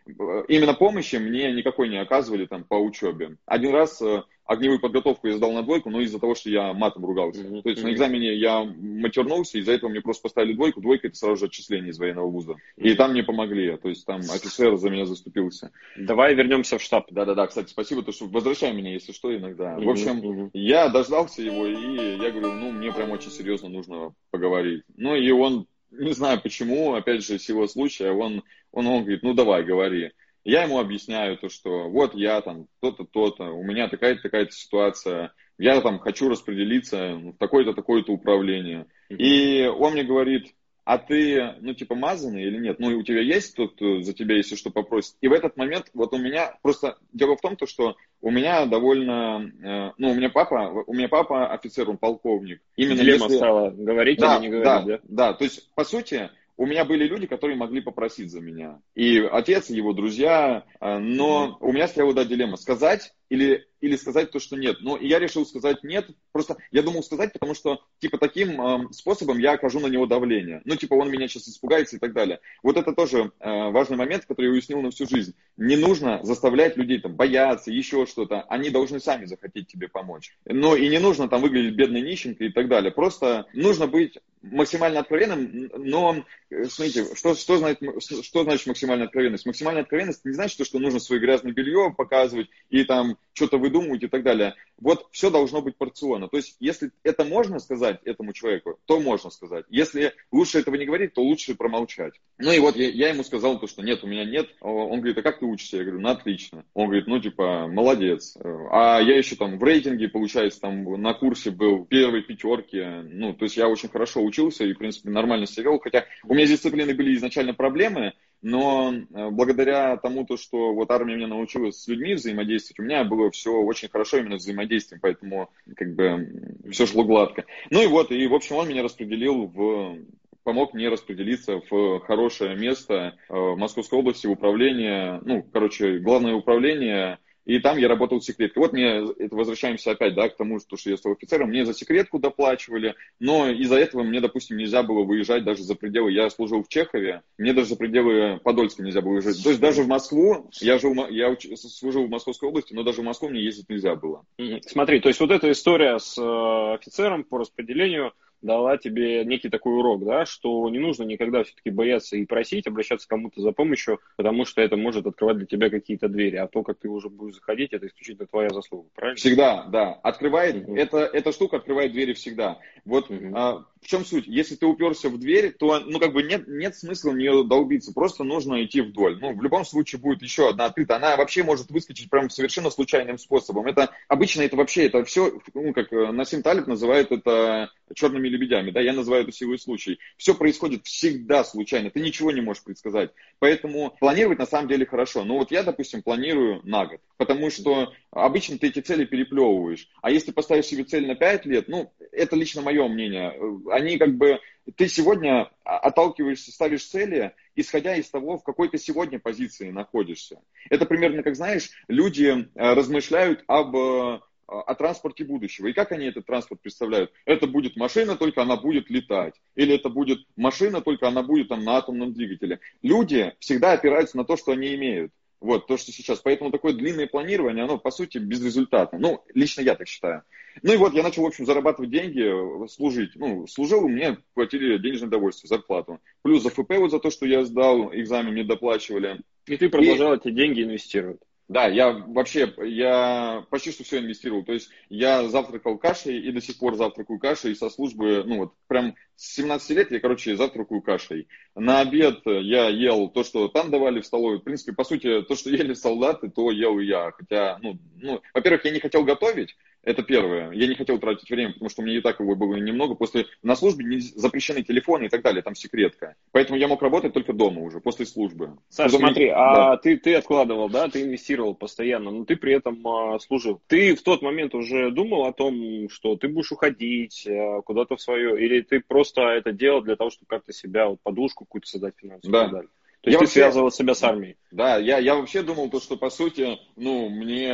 [0.48, 3.36] именно помощи мне никакой не оказывали там по учебе.
[3.46, 7.06] Один раз э, огневую подготовку я сдал на двойку, но из-за того, что я матом
[7.06, 7.42] ругался.
[7.42, 7.62] Mm-hmm.
[7.62, 10.82] То есть на экзамене я матернулся, из-за этого мне просто поставили двойку.
[10.82, 12.52] Двойка это сразу же отчисление из военного вуза.
[12.52, 12.82] Mm-hmm.
[12.82, 13.76] И там мне помогли.
[13.78, 15.72] То есть там офицер за меня заступился.
[15.96, 17.06] Давай вернемся в штаб.
[17.10, 19.74] Да-да-да, кстати, спасибо, то, что возвращай меня, если что, иногда.
[19.74, 19.84] Mm-hmm.
[19.84, 20.50] В общем, mm-hmm.
[20.52, 24.82] я дождался его, и я говорю, ну, мне прям очень серьезно нужно поговорить.
[24.96, 29.34] Ну, и он не знаю почему, опять же, сила случая, он, он, он говорит, ну
[29.34, 30.12] давай, говори.
[30.44, 35.32] Я ему объясняю то, что вот я там то-то, то-то, у меня такая-то, такая-то ситуация,
[35.58, 38.86] я там хочу распределиться в такое-то, такое-то управление.
[39.08, 42.78] И он мне говорит, а ты, ну, типа, мазанный или нет?
[42.78, 45.14] Ну, и у тебя есть тот, кто за тебя, если что, попросит?
[45.20, 48.66] И в этот момент, вот у меня, просто дело в том, то, что у меня
[48.66, 52.60] довольно, э, ну, у меня папа, у меня папа офицер, он полковник.
[52.76, 53.36] Именно Дилемма если...
[53.36, 54.82] стала, говорить да, или не говорить, да?
[54.82, 58.80] Да, да, то есть, по сути, у меня были люди, которые могли попросить за меня.
[58.94, 60.64] И отец, и его друзья.
[60.80, 62.56] Э, но у меня стояла, да, дилемма.
[62.56, 64.82] Сказать или, или сказать то, что нет.
[64.82, 66.10] Но я решил сказать нет.
[66.32, 70.60] Просто я думал сказать, потому что, типа, таким э, способом я окажу на него давление.
[70.66, 72.40] Ну, типа, он меня сейчас испугается и так далее.
[72.62, 75.34] Вот это тоже э, важный момент, который я уяснил на всю жизнь.
[75.56, 78.42] Не нужно заставлять людей там бояться, еще что-то.
[78.42, 80.36] Они должны сами захотеть тебе помочь.
[80.44, 82.92] Но и не нужно там выглядеть бедной нищенкой и так далее.
[82.92, 86.24] Просто нужно быть максимально откровенным, но,
[86.68, 87.80] смотрите, что, что, значит,
[88.24, 89.46] что значит максимальная откровенность?
[89.46, 94.08] Максимальная откровенность не значит, что нужно свое грязное белье показывать и там что-то выдумывать и
[94.08, 94.54] так далее.
[94.78, 96.28] Вот все должно быть порционно.
[96.28, 99.64] То есть, если это можно сказать этому человеку, то можно сказать.
[99.68, 102.14] Если лучше этого не говорить, то лучше промолчать.
[102.38, 104.48] Ну и вот я, я ему сказал то, что нет, у меня нет.
[104.60, 105.78] Он говорит, а как ты учишься?
[105.78, 106.64] Я говорю, ну отлично.
[106.74, 108.36] Он говорит, ну типа, молодец.
[108.70, 112.82] А я еще там в рейтинге, получается, там на курсе был первой пятерки.
[112.82, 115.78] Ну, то есть я очень хорошо учился и, в принципе, нормально себя вел.
[115.78, 120.90] Хотя у меня с дисциплиной были изначально проблемы, но э, благодаря тому, то, что вот
[120.90, 125.50] армия меня научилась с людьми взаимодействовать, у меня было все очень хорошо именно взаимодействием, поэтому
[125.76, 127.44] как бы все шло гладко.
[127.70, 129.98] Ну и вот, и в общем он меня распределил в
[130.44, 132.94] помог мне распределиться в хорошее место
[133.28, 138.62] э, в Московской области, в управление, ну, короче, главное управление и там я работал секреткой.
[138.62, 142.18] Вот мне, это возвращаемся опять, да, к тому, что я стал офицером, мне за секретку
[142.18, 146.68] доплачивали, но из-за этого мне, допустим, нельзя было выезжать даже за пределы, я служил в
[146.68, 149.42] Чехове, мне даже за пределы Подольска нельзя было выезжать.
[149.42, 153.04] То есть даже в Москву, я, жил, я служил в Московской области, но даже в
[153.04, 154.24] Москву мне ездить нельзя было.
[154.66, 159.74] Смотри, то есть вот эта история с э, офицером по распределению, дала тебе некий такой
[159.74, 164.00] урок, да, что не нужно никогда все-таки бояться и просить, обращаться к кому-то за помощью,
[164.16, 167.36] потому что это может открывать для тебя какие-то двери, а то, как ты уже будешь
[167.36, 169.16] заходить, это исключительно твоя заслуга, правильно?
[169.16, 169.92] Всегда, да.
[170.02, 170.76] Открывает, угу.
[170.76, 172.58] это, эта штука открывает двери всегда.
[172.84, 173.32] Вот угу.
[173.34, 174.26] а, в чем суть?
[174.26, 177.92] Если ты уперся в дверь, то, ну, как бы нет, нет смысла в нее долбиться,
[177.92, 179.18] просто нужно идти вдоль.
[179.20, 180.96] Ну, в любом случае будет еще одна открыта.
[180.96, 183.66] Она вообще может выскочить прям совершенно случайным способом.
[183.66, 188.70] Это обычно это вообще, это все, ну, как э, Насим Талиб называет это черными лебедями,
[188.70, 189.98] да, я называю это силой случай.
[190.16, 193.10] Все происходит всегда случайно, ты ничего не можешь предсказать.
[193.38, 195.24] Поэтому планировать на самом деле хорошо.
[195.24, 199.88] Но вот я, допустим, планирую на год, потому что обычно ты эти цели переплевываешь.
[200.00, 203.34] А если поставишь себе цель на 5 лет, ну, это лично мое мнение,
[203.70, 204.40] они как бы,
[204.76, 210.40] ты сегодня отталкиваешься, ставишь цели, исходя из того, в какой ты сегодня позиции находишься.
[210.70, 214.20] Это примерно, как знаешь, люди э, размышляют об э,
[214.60, 215.68] о транспорте будущего.
[215.68, 217.12] И как они этот транспорт представляют?
[217.24, 219.34] Это будет машина, только она будет летать.
[219.54, 222.60] Или это будет машина, только она будет там на атомном двигателе.
[222.82, 225.12] Люди всегда опираются на то, что они имеют.
[225.40, 226.20] Вот, то, что сейчас.
[226.20, 228.98] Поэтому такое длинное планирование, оно, по сути, безрезультатно.
[228.98, 230.22] Ну, лично я так считаю.
[230.62, 233.16] Ну и вот я начал, в общем, зарабатывать деньги, служить.
[233.16, 235.98] Ну, служил, мне платили денежное удовольствие, зарплату.
[236.22, 239.20] Плюс за ФП вот за то, что я сдал экзамен, мне доплачивали.
[239.46, 240.16] И ты продолжал и...
[240.16, 241.20] эти деньги инвестировать.
[241.52, 244.42] Да, я вообще, я почти что все инвестировал.
[244.42, 248.54] То есть я завтракал кашей и до сих пор завтракаю кашей со службы, ну вот
[248.68, 251.28] прям с 17 лет я, короче, завтракаю кашей.
[251.54, 254.38] На обед я ел то, что там давали в столовой.
[254.38, 257.10] В принципе, по сути, то, что ели солдаты, то ел и я.
[257.10, 260.52] Хотя, ну, ну во-первых, я не хотел готовить, это первое.
[260.52, 262.94] Я не хотел тратить время, потому что у меня и так его было немного.
[262.94, 266.14] После на службе не запрещены телефоны и так далее, там секретка.
[266.30, 268.56] Поэтому я мог работать только дома уже, после службы.
[268.68, 269.08] Саша, Потом...
[269.08, 273.60] смотри, а ты, ты откладывал, да, ты инвестировал постоянно, но ты при этом а, служил.
[273.66, 278.00] Ты в тот момент уже думал о том, что ты будешь уходить а, куда-то в
[278.00, 281.94] свое, или ты просто это делал для того, чтобы как-то себя, вот, подушку какую-то создать
[281.96, 282.38] финансовую да.
[282.38, 282.70] и так далее?
[283.02, 284.36] То есть я ты вообще, связывал себя с армией?
[284.52, 287.52] Да, я, я вообще думал то, что по сути, ну, мне,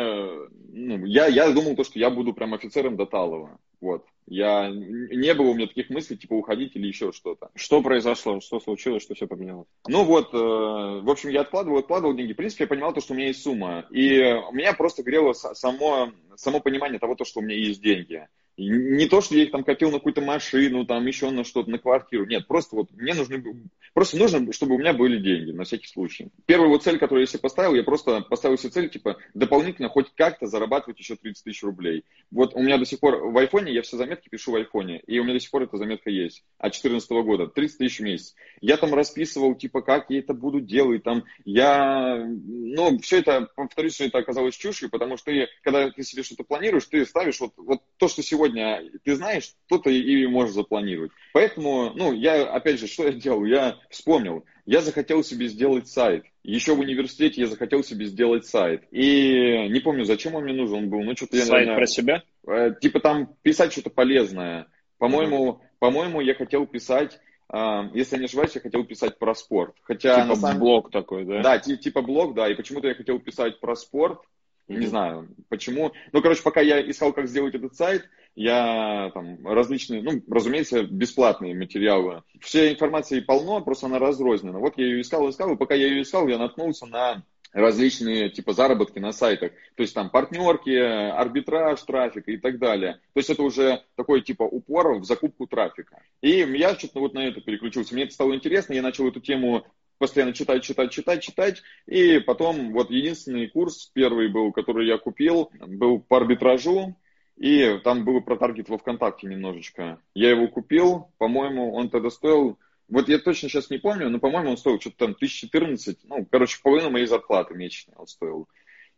[0.69, 3.59] ну, я, я думал то, что я буду прям офицером до Талова.
[3.81, 4.05] Вот.
[4.27, 7.49] Я, не было у меня таких мыслей, типа, уходить или еще что-то.
[7.55, 8.41] Что произошло?
[8.41, 9.03] Что случилось?
[9.03, 9.69] Что все поменялось?
[9.87, 12.35] Ну вот, э, в общем, я откладывал, откладывал деньги.
[12.35, 13.87] В принципе, я понимал то, что у меня есть сумма.
[13.91, 14.19] И
[14.53, 18.29] меня просто грело само, само понимание того, то, что у меня есть деньги.
[18.59, 21.79] Не то, что я их там копил на какую-то машину, там еще на что-то, на
[21.79, 22.27] квартиру.
[22.27, 26.31] Нет, просто вот мне нужны, просто нужно, чтобы у меня были деньги, на всякий случай.
[26.45, 30.13] Первая вот цель, которую я себе поставил, я просто поставил себе цель, типа, дополнительно хоть
[30.17, 32.05] как-то зарабатывать еще 30 тысяч рублей.
[32.33, 35.21] Вот у меня до сих пор в айфоне, я все заметки пишу в айфоне, и
[35.21, 38.35] у меня до сих пор эта заметка есть, от 2014 года, 30 тысяч в месяц.
[38.61, 43.95] Я там расписывал, типа, как я это буду делать, там, я, ну, все это, повторюсь,
[43.95, 47.53] что это оказалось чушью, потому что ты, когда ты себе что-то планируешь, ты ставишь вот,
[47.57, 51.13] вот то, что сегодня сегодня ты знаешь, то ты и можешь запланировать.
[51.33, 53.45] Поэтому, ну, я, опять же, что я делал?
[53.45, 56.25] Я вспомнил, я захотел себе сделать сайт.
[56.43, 58.85] Еще в университете я захотел себе сделать сайт.
[58.91, 61.03] И не помню, зачем он мне нужен был.
[61.03, 62.23] Ну, что-то я, сайт наверное, про себя?
[62.47, 64.67] Э, типа там писать что-то полезное.
[64.99, 65.67] По-моему, mm-hmm.
[65.79, 69.75] по-моему, я хотел писать Uh, если я не ошибаюсь, я хотел писать про спорт.
[69.83, 70.59] Хотя типа на самом...
[70.59, 71.41] блог такой, да?
[71.41, 72.47] Да, типа блог, да.
[72.47, 74.21] И почему-то я хотел писать про спорт.
[74.69, 74.77] Mm-hmm.
[74.77, 75.93] Не знаю, почему.
[76.13, 81.55] Ну, короче, пока я искал, как сделать этот сайт, я там различные, ну, разумеется, бесплатные
[81.55, 82.23] материалы.
[82.41, 84.59] Все информации полно, просто она разрознена.
[84.59, 88.53] Вот я ее искал, искал, и пока я ее искал, я наткнулся на различные типа
[88.53, 89.53] заработки на сайтах.
[89.75, 93.01] То есть там партнерки, арбитраж трафика и так далее.
[93.15, 96.03] То есть это уже такой типа упор в закупку трафика.
[96.21, 97.95] И я что-то вот на это переключился.
[97.95, 99.65] Мне это стало интересно, я начал эту тему
[99.99, 101.63] постоянно читать, читать, читать, читать.
[101.87, 106.97] И потом вот единственный курс, первый был, который я купил, был по арбитражу.
[107.39, 110.01] И там было про таргет во ВКонтакте немножечко.
[110.13, 114.51] Я его купил, по-моему, он тогда стоил, вот я точно сейчас не помню, но, по-моему,
[114.51, 118.49] он стоил что-то там 1014, ну, короче, половину моей зарплаты месячной он стоил.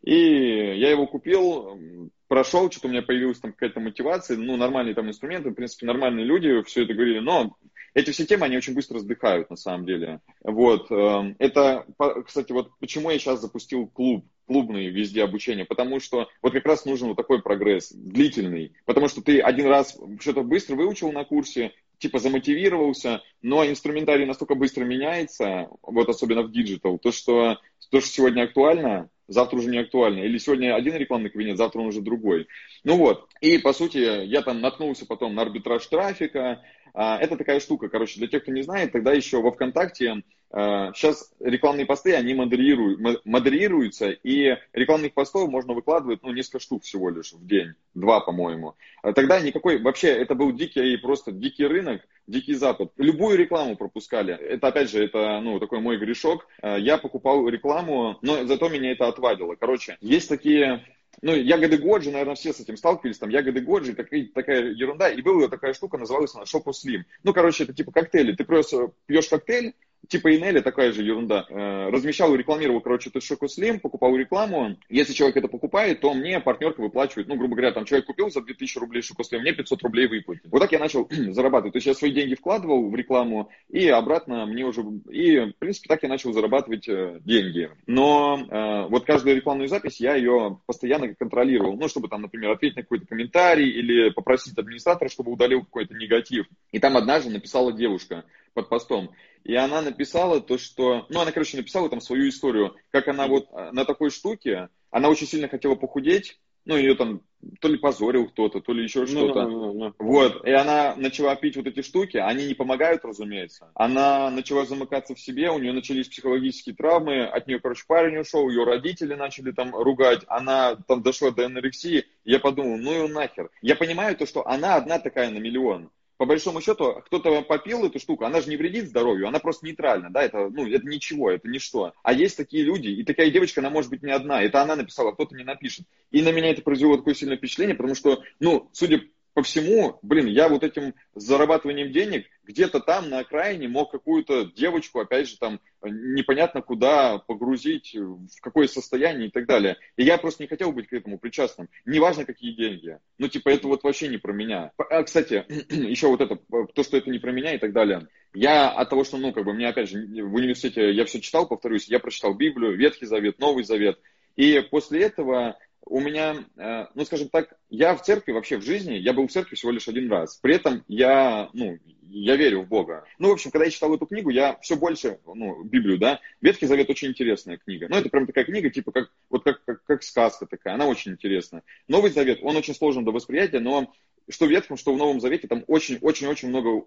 [0.01, 1.79] И я его купил,
[2.27, 6.25] прошел, что-то у меня появилась там какая-то мотивация, ну, нормальные там инструменты, в принципе, нормальные
[6.25, 7.55] люди все это говорили, но
[7.93, 10.21] эти все темы, они очень быстро сдыхают, на самом деле.
[10.43, 11.85] Вот, эм, это,
[12.25, 16.85] кстати, вот почему я сейчас запустил клуб, клубные везде обучение, потому что вот как раз
[16.85, 21.71] нужен вот такой прогресс, длительный, потому что ты один раз что-то быстро выучил на курсе,
[21.99, 27.57] типа замотивировался, но инструментарий настолько быстро меняется, вот особенно в digital, то, что
[27.91, 30.19] то, что сегодня актуально, завтра уже не актуально.
[30.23, 32.47] Или сегодня один рекламный кабинет, завтра он уже другой.
[32.83, 36.61] Ну вот, и по сути я там наткнулся потом на арбитраж трафика.
[36.93, 40.23] А, это такая штука, короче, для тех, кто не знает, тогда еще во ВКонтакте
[40.53, 46.83] Сейчас а, рекламные посты, они модерируют, модерируются, и рекламных постов можно выкладывать, ну, несколько штук
[46.83, 48.75] всего лишь в день, два, по-моему.
[49.01, 52.91] А тогда никакой, вообще, это был дикий, просто дикий рынок, дикий запад.
[52.97, 54.33] Любую рекламу пропускали.
[54.33, 56.45] Это, опять же, это, ну, такой мой грешок.
[56.61, 59.55] Я покупал рекламу, но зато меня это отвадило.
[59.55, 60.85] Короче, есть такие
[61.21, 65.21] ну, ягоды Годжи, наверное, все с этим сталкивались, там, ягоды Годжи, такая, такая ерунда, и
[65.21, 67.05] была такая штука, называлась она Шоку Слим.
[67.23, 69.75] Ну, короче, это типа коктейли, ты просто пьешь коктейль,
[70.07, 71.45] типа Инели, такая же ерунда.
[71.49, 74.77] Э, размещал и рекламировал, короче, этот Шоку Слим, покупал рекламу.
[74.89, 78.41] Если человек это покупает, то мне партнерка выплачивает, ну, грубо говоря, там человек купил за
[78.41, 80.43] 2000 рублей Шоку Слим, мне 500 рублей выплатит.
[80.45, 81.73] Вот так я начал зарабатывать.
[81.73, 84.81] То есть я свои деньги вкладывал в рекламу, и обратно мне уже...
[85.09, 87.69] И, в принципе, так я начал зарабатывать э, деньги.
[87.87, 91.77] Но э, вот каждую рекламную запись я ее постоянно контролировал.
[91.77, 96.47] Ну, чтобы там, например, ответить на какой-то комментарий или попросить администратора, чтобы удалил какой-то негатив.
[96.71, 99.11] И там однажды написала девушка под постом.
[99.43, 101.05] И она написала то, что...
[101.09, 105.09] Ну, она, короче, написала там свою историю, как она вот э, на такой штуке, она
[105.09, 107.21] очень сильно хотела похудеть, ну, ее там
[107.59, 109.47] то ли позорил кто-то, то ли еще что-то.
[109.47, 113.71] Ну, ну, ну, вот, и она начала пить вот эти штуки, они не помогают, разумеется.
[113.73, 118.47] Она начала замыкаться в себе, у нее начались психологические травмы, от нее, короче, парень ушел,
[118.47, 122.05] ее родители начали там ругать, она там дошла до анорексии.
[122.25, 123.49] Я подумал, ну и нахер.
[123.61, 125.89] Я понимаю то, что она одна такая на миллион
[126.21, 130.11] по большому счету, кто-то попил эту штуку, она же не вредит здоровью, она просто нейтральна,
[130.11, 131.93] да, это, ну, это ничего, это ничто.
[132.03, 135.13] А есть такие люди, и такая девочка, она может быть не одна, это она написала,
[135.13, 135.87] кто-то не напишет.
[136.11, 139.01] И на меня это произвело такое сильное впечатление, потому что, ну, судя
[139.33, 144.99] по всему, блин, я вот этим зарабатыванием денег где-то там на окраине мог какую-то девочку,
[144.99, 149.77] опять же, там непонятно куда погрузить, в какое состояние и так далее.
[149.95, 151.69] И я просто не хотел быть к этому причастным.
[151.85, 152.97] Неважно, какие деньги.
[153.17, 154.71] Ну, типа, это вот вообще не про меня.
[154.77, 156.37] А, кстати, еще вот это,
[156.73, 158.07] то, что это не про меня и так далее.
[158.33, 161.47] Я от того, что, ну, как бы, мне, опять же, в университете я все читал,
[161.47, 163.99] повторюсь, я прочитал Библию, Ветхий Завет, Новый Завет.
[164.35, 168.93] И после этого у меня, э, ну, скажем так, я в церкви вообще в жизни,
[168.93, 170.37] я был в церкви всего лишь один раз.
[170.37, 171.77] При этом я, ну,
[172.11, 173.05] я верю в Бога.
[173.19, 176.67] Ну, в общем, когда я читал эту книгу, я все больше, ну, Библию, да, Ветхий
[176.67, 177.87] Завет очень интересная книга.
[177.89, 181.11] Ну, это прям такая книга, типа, как, вот как, как, как сказка такая, она очень
[181.13, 181.63] интересная.
[181.87, 183.93] Новый Завет, он очень сложен до восприятия, но
[184.29, 186.81] что в Ветхом, что в Новом Завете, там очень-очень-очень много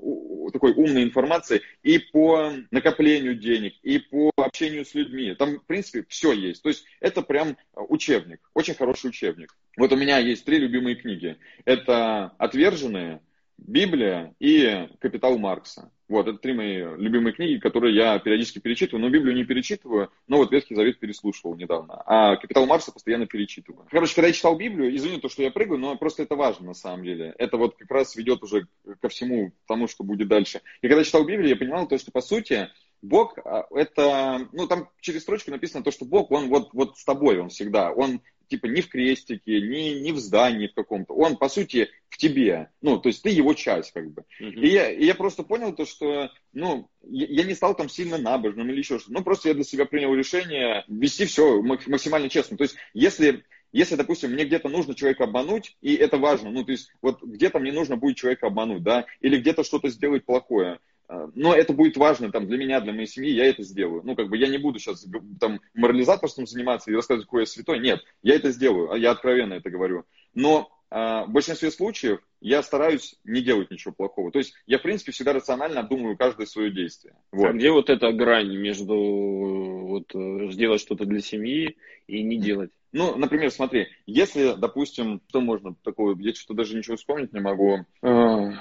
[0.52, 5.34] такой умной информации и по накоплению денег, и по общению с людьми.
[5.34, 6.62] Там, в принципе, все есть.
[6.62, 9.54] То есть это прям учебник, очень хороший учебник.
[9.76, 11.36] Вот у меня есть три любимые книги.
[11.64, 13.20] Это «Отверженные»,
[13.56, 15.90] Библия и «Капитал Маркса».
[16.06, 20.36] Вот, это три мои любимые книги, которые я периодически перечитываю, но Библию не перечитываю, но
[20.36, 23.86] вот Ветхий Завет переслушивал недавно, а «Капитал Марса» постоянно перечитываю.
[23.90, 26.74] Короче, когда я читал Библию, извини то, что я прыгаю, но просто это важно на
[26.74, 27.34] самом деле.
[27.38, 28.66] Это вот как раз ведет уже
[29.00, 30.60] ко всему тому, что будет дальше.
[30.82, 32.68] И когда я читал Библию, я понимал то, что по сути
[33.04, 37.04] Бог а, это, ну там через строчку написано то, что Бог, он вот, вот с
[37.04, 41.14] тобой, он всегда, он типа ни в крестике, ни, ни в здании в каком-то.
[41.14, 42.70] Он, по сути, в тебе.
[42.80, 44.24] Ну, то есть ты его часть, как бы.
[44.40, 44.52] Uh-huh.
[44.52, 48.18] И, я, и я просто понял то, что, ну, я, я не стал там сильно
[48.18, 49.14] набожным или еще что-то.
[49.14, 52.56] Ну, просто я для себя принял решение вести все максимально честно.
[52.56, 56.70] То есть, если если, допустим, мне где-то нужно человека обмануть, и это важно, ну, то
[56.70, 60.78] есть, вот где-то мне нужно будет человека обмануть, да, или где-то что-то сделать плохое,
[61.08, 64.02] но это будет важно там, для меня, для моей семьи, я это сделаю.
[64.04, 65.06] Ну, как бы я не буду сейчас
[65.40, 67.78] там морализаторством заниматься и рассказывать, какой я святой.
[67.78, 70.04] Нет, я это сделаю, а я откровенно это говорю.
[70.34, 74.30] Но а, в большинстве случаев я стараюсь не делать ничего плохого.
[74.30, 77.16] То есть я, в принципе, всегда рационально обдумываю каждое свое действие.
[77.32, 77.46] Вот.
[77.46, 80.12] А где вот эта грань между вот,
[80.52, 82.70] сделать что-то для семьи и не делать?
[82.92, 87.84] Ну, например, смотри, если, допустим, что можно такое, я что-то даже ничего вспомнить не могу.
[88.02, 88.52] А,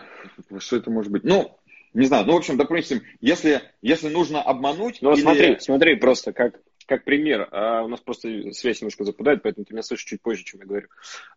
[0.58, 1.24] что это может быть?
[1.24, 1.56] Ну,
[1.94, 5.00] не знаю, ну, в общем, допустим, если, если нужно обмануть...
[5.02, 5.22] Ну, или...
[5.22, 7.48] смотри, смотри, просто как, как пример.
[7.52, 10.66] А, у нас просто связь немножко западает, поэтому ты меня слышишь чуть позже, чем я
[10.66, 10.88] говорю.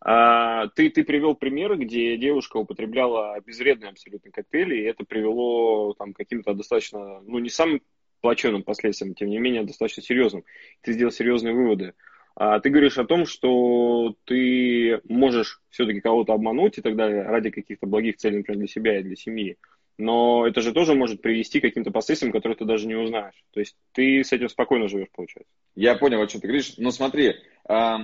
[0.01, 6.13] А, ты, ты привел примеры, где девушка употребляла безвредные абсолютно коктейли, и это привело там,
[6.13, 7.83] к каким-то достаточно, ну, не самым
[8.21, 10.45] плачевным последствиям, тем не менее, достаточно серьезным.
[10.81, 11.95] Ты сделал серьезные выводы.
[12.35, 17.51] А ты говоришь о том, что ты можешь все-таки кого-то обмануть и так далее ради
[17.51, 19.57] каких-то благих целей, например, для себя и для семьи.
[19.99, 23.45] Но это же тоже может привести к каким-то последствиям, которые ты даже не узнаешь.
[23.53, 25.53] То есть ты с этим спокойно живешь, получается.
[25.75, 26.75] Я понял, о чем ты говоришь.
[26.77, 27.37] Но смотри,
[27.69, 27.97] э,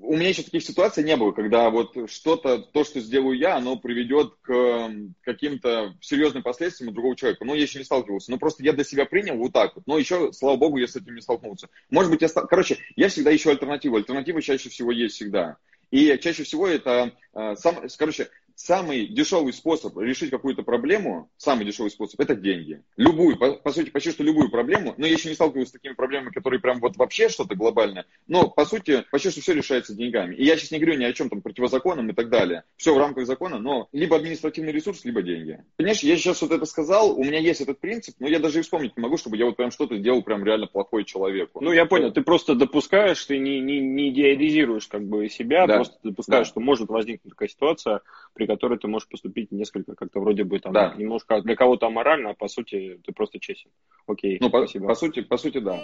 [0.00, 3.76] у меня еще таких ситуаций не было, когда вот что-то, то, что сделаю я, оно
[3.76, 4.90] приведет к
[5.22, 7.44] каким-то серьезным последствиям у другого человека.
[7.44, 8.30] Ну, я еще не сталкивался.
[8.30, 9.86] Но просто я для себя принял вот так вот.
[9.86, 11.68] Но еще, слава богу, я с этим не столкнулся.
[11.90, 12.28] Может быть, я...
[12.28, 12.46] Стал...
[12.46, 13.96] Короче, я всегда ищу альтернативу.
[13.96, 15.56] Альтернатива чаще всего есть всегда.
[15.92, 21.90] И чаще всего это, э, сам, короче, самый дешевый способ решить какую-то проблему, самый дешевый
[21.90, 22.82] способ, это деньги.
[22.96, 25.94] Любую, по, по сути, почти что любую проблему, но я еще не сталкиваюсь с такими
[25.94, 30.34] проблемами, которые прям вот вообще что-то глобальное, но по сути, почти что все решается деньгами.
[30.34, 32.64] И я сейчас не говорю ни о чем там противозаконном и так далее.
[32.76, 35.62] Все в рамках закона, но либо административный ресурс, либо деньги.
[35.76, 38.62] Понимаешь, я сейчас вот это сказал, у меня есть этот принцип, но я даже и
[38.62, 41.60] вспомнить не могу, чтобы я вот прям что-то сделал прям реально плохой человеку.
[41.60, 45.76] Ну, я понял, ты просто допускаешь, ты не, не, не идеализируешь как бы себя, да.
[45.76, 46.50] просто допускаешь, да.
[46.50, 48.00] что может возникнуть такая ситуация,
[48.34, 50.94] при которой ты можешь поступить несколько как-то вроде бы там да.
[50.96, 53.70] немножко для кого-то аморально, а по сути ты просто честен.
[54.06, 54.84] Окей, ну, спасибо.
[54.84, 55.80] По, по, сути, по сути, да.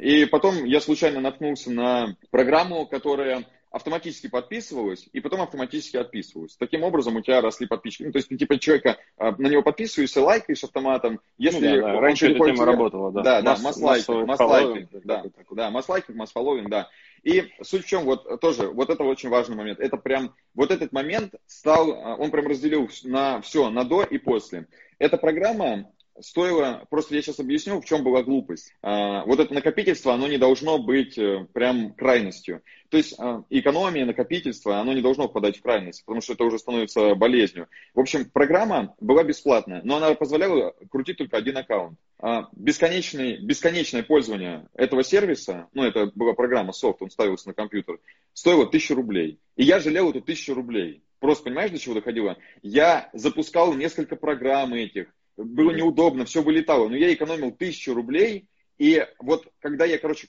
[0.00, 6.56] И потом я случайно наткнулся на программу, которая автоматически подписывалась и потом автоматически отписывалась.
[6.56, 8.04] Таким образом у тебя росли подписчики.
[8.04, 11.20] Ну, то есть ты типа человека а, на него подписываешься, лайкаешь автоматом.
[11.38, 12.00] Если ну, да, да.
[12.00, 12.64] Раньше эта тема тебе...
[12.64, 13.22] работала, да.
[13.22, 16.88] Да, да, масс-лайкинг, масс-лайкинг, да, да, масс-лайкинг, масс-фолловинг, да.
[17.22, 19.80] И суть в чем, вот тоже, вот это очень важный момент.
[19.80, 24.18] Это прям, вот этот момент стал, а, он прям разделил на все, на до и
[24.18, 24.68] после.
[24.98, 25.90] Эта программа
[26.20, 28.74] стоило, просто я сейчас объясню, в чем была глупость.
[28.82, 32.62] А, вот это накопительство, оно не должно быть э, прям крайностью.
[32.88, 36.58] То есть а, экономия, накопительство, оно не должно впадать в крайность, потому что это уже
[36.58, 37.68] становится болезнью.
[37.94, 41.98] В общем, программа была бесплатная, но она позволяла крутить только один аккаунт.
[42.18, 47.98] А, бесконечный, бесконечное пользование этого сервиса, ну, это была программа софт, он ставился на компьютер,
[48.32, 49.40] стоило 1000 рублей.
[49.56, 51.02] И я жалел эту 1000 рублей.
[51.18, 52.36] Просто понимаешь, до чего доходило?
[52.62, 59.06] Я запускал несколько программ этих, было неудобно, все вылетало, но я экономил 1000 рублей, и
[59.18, 60.28] вот когда я, короче,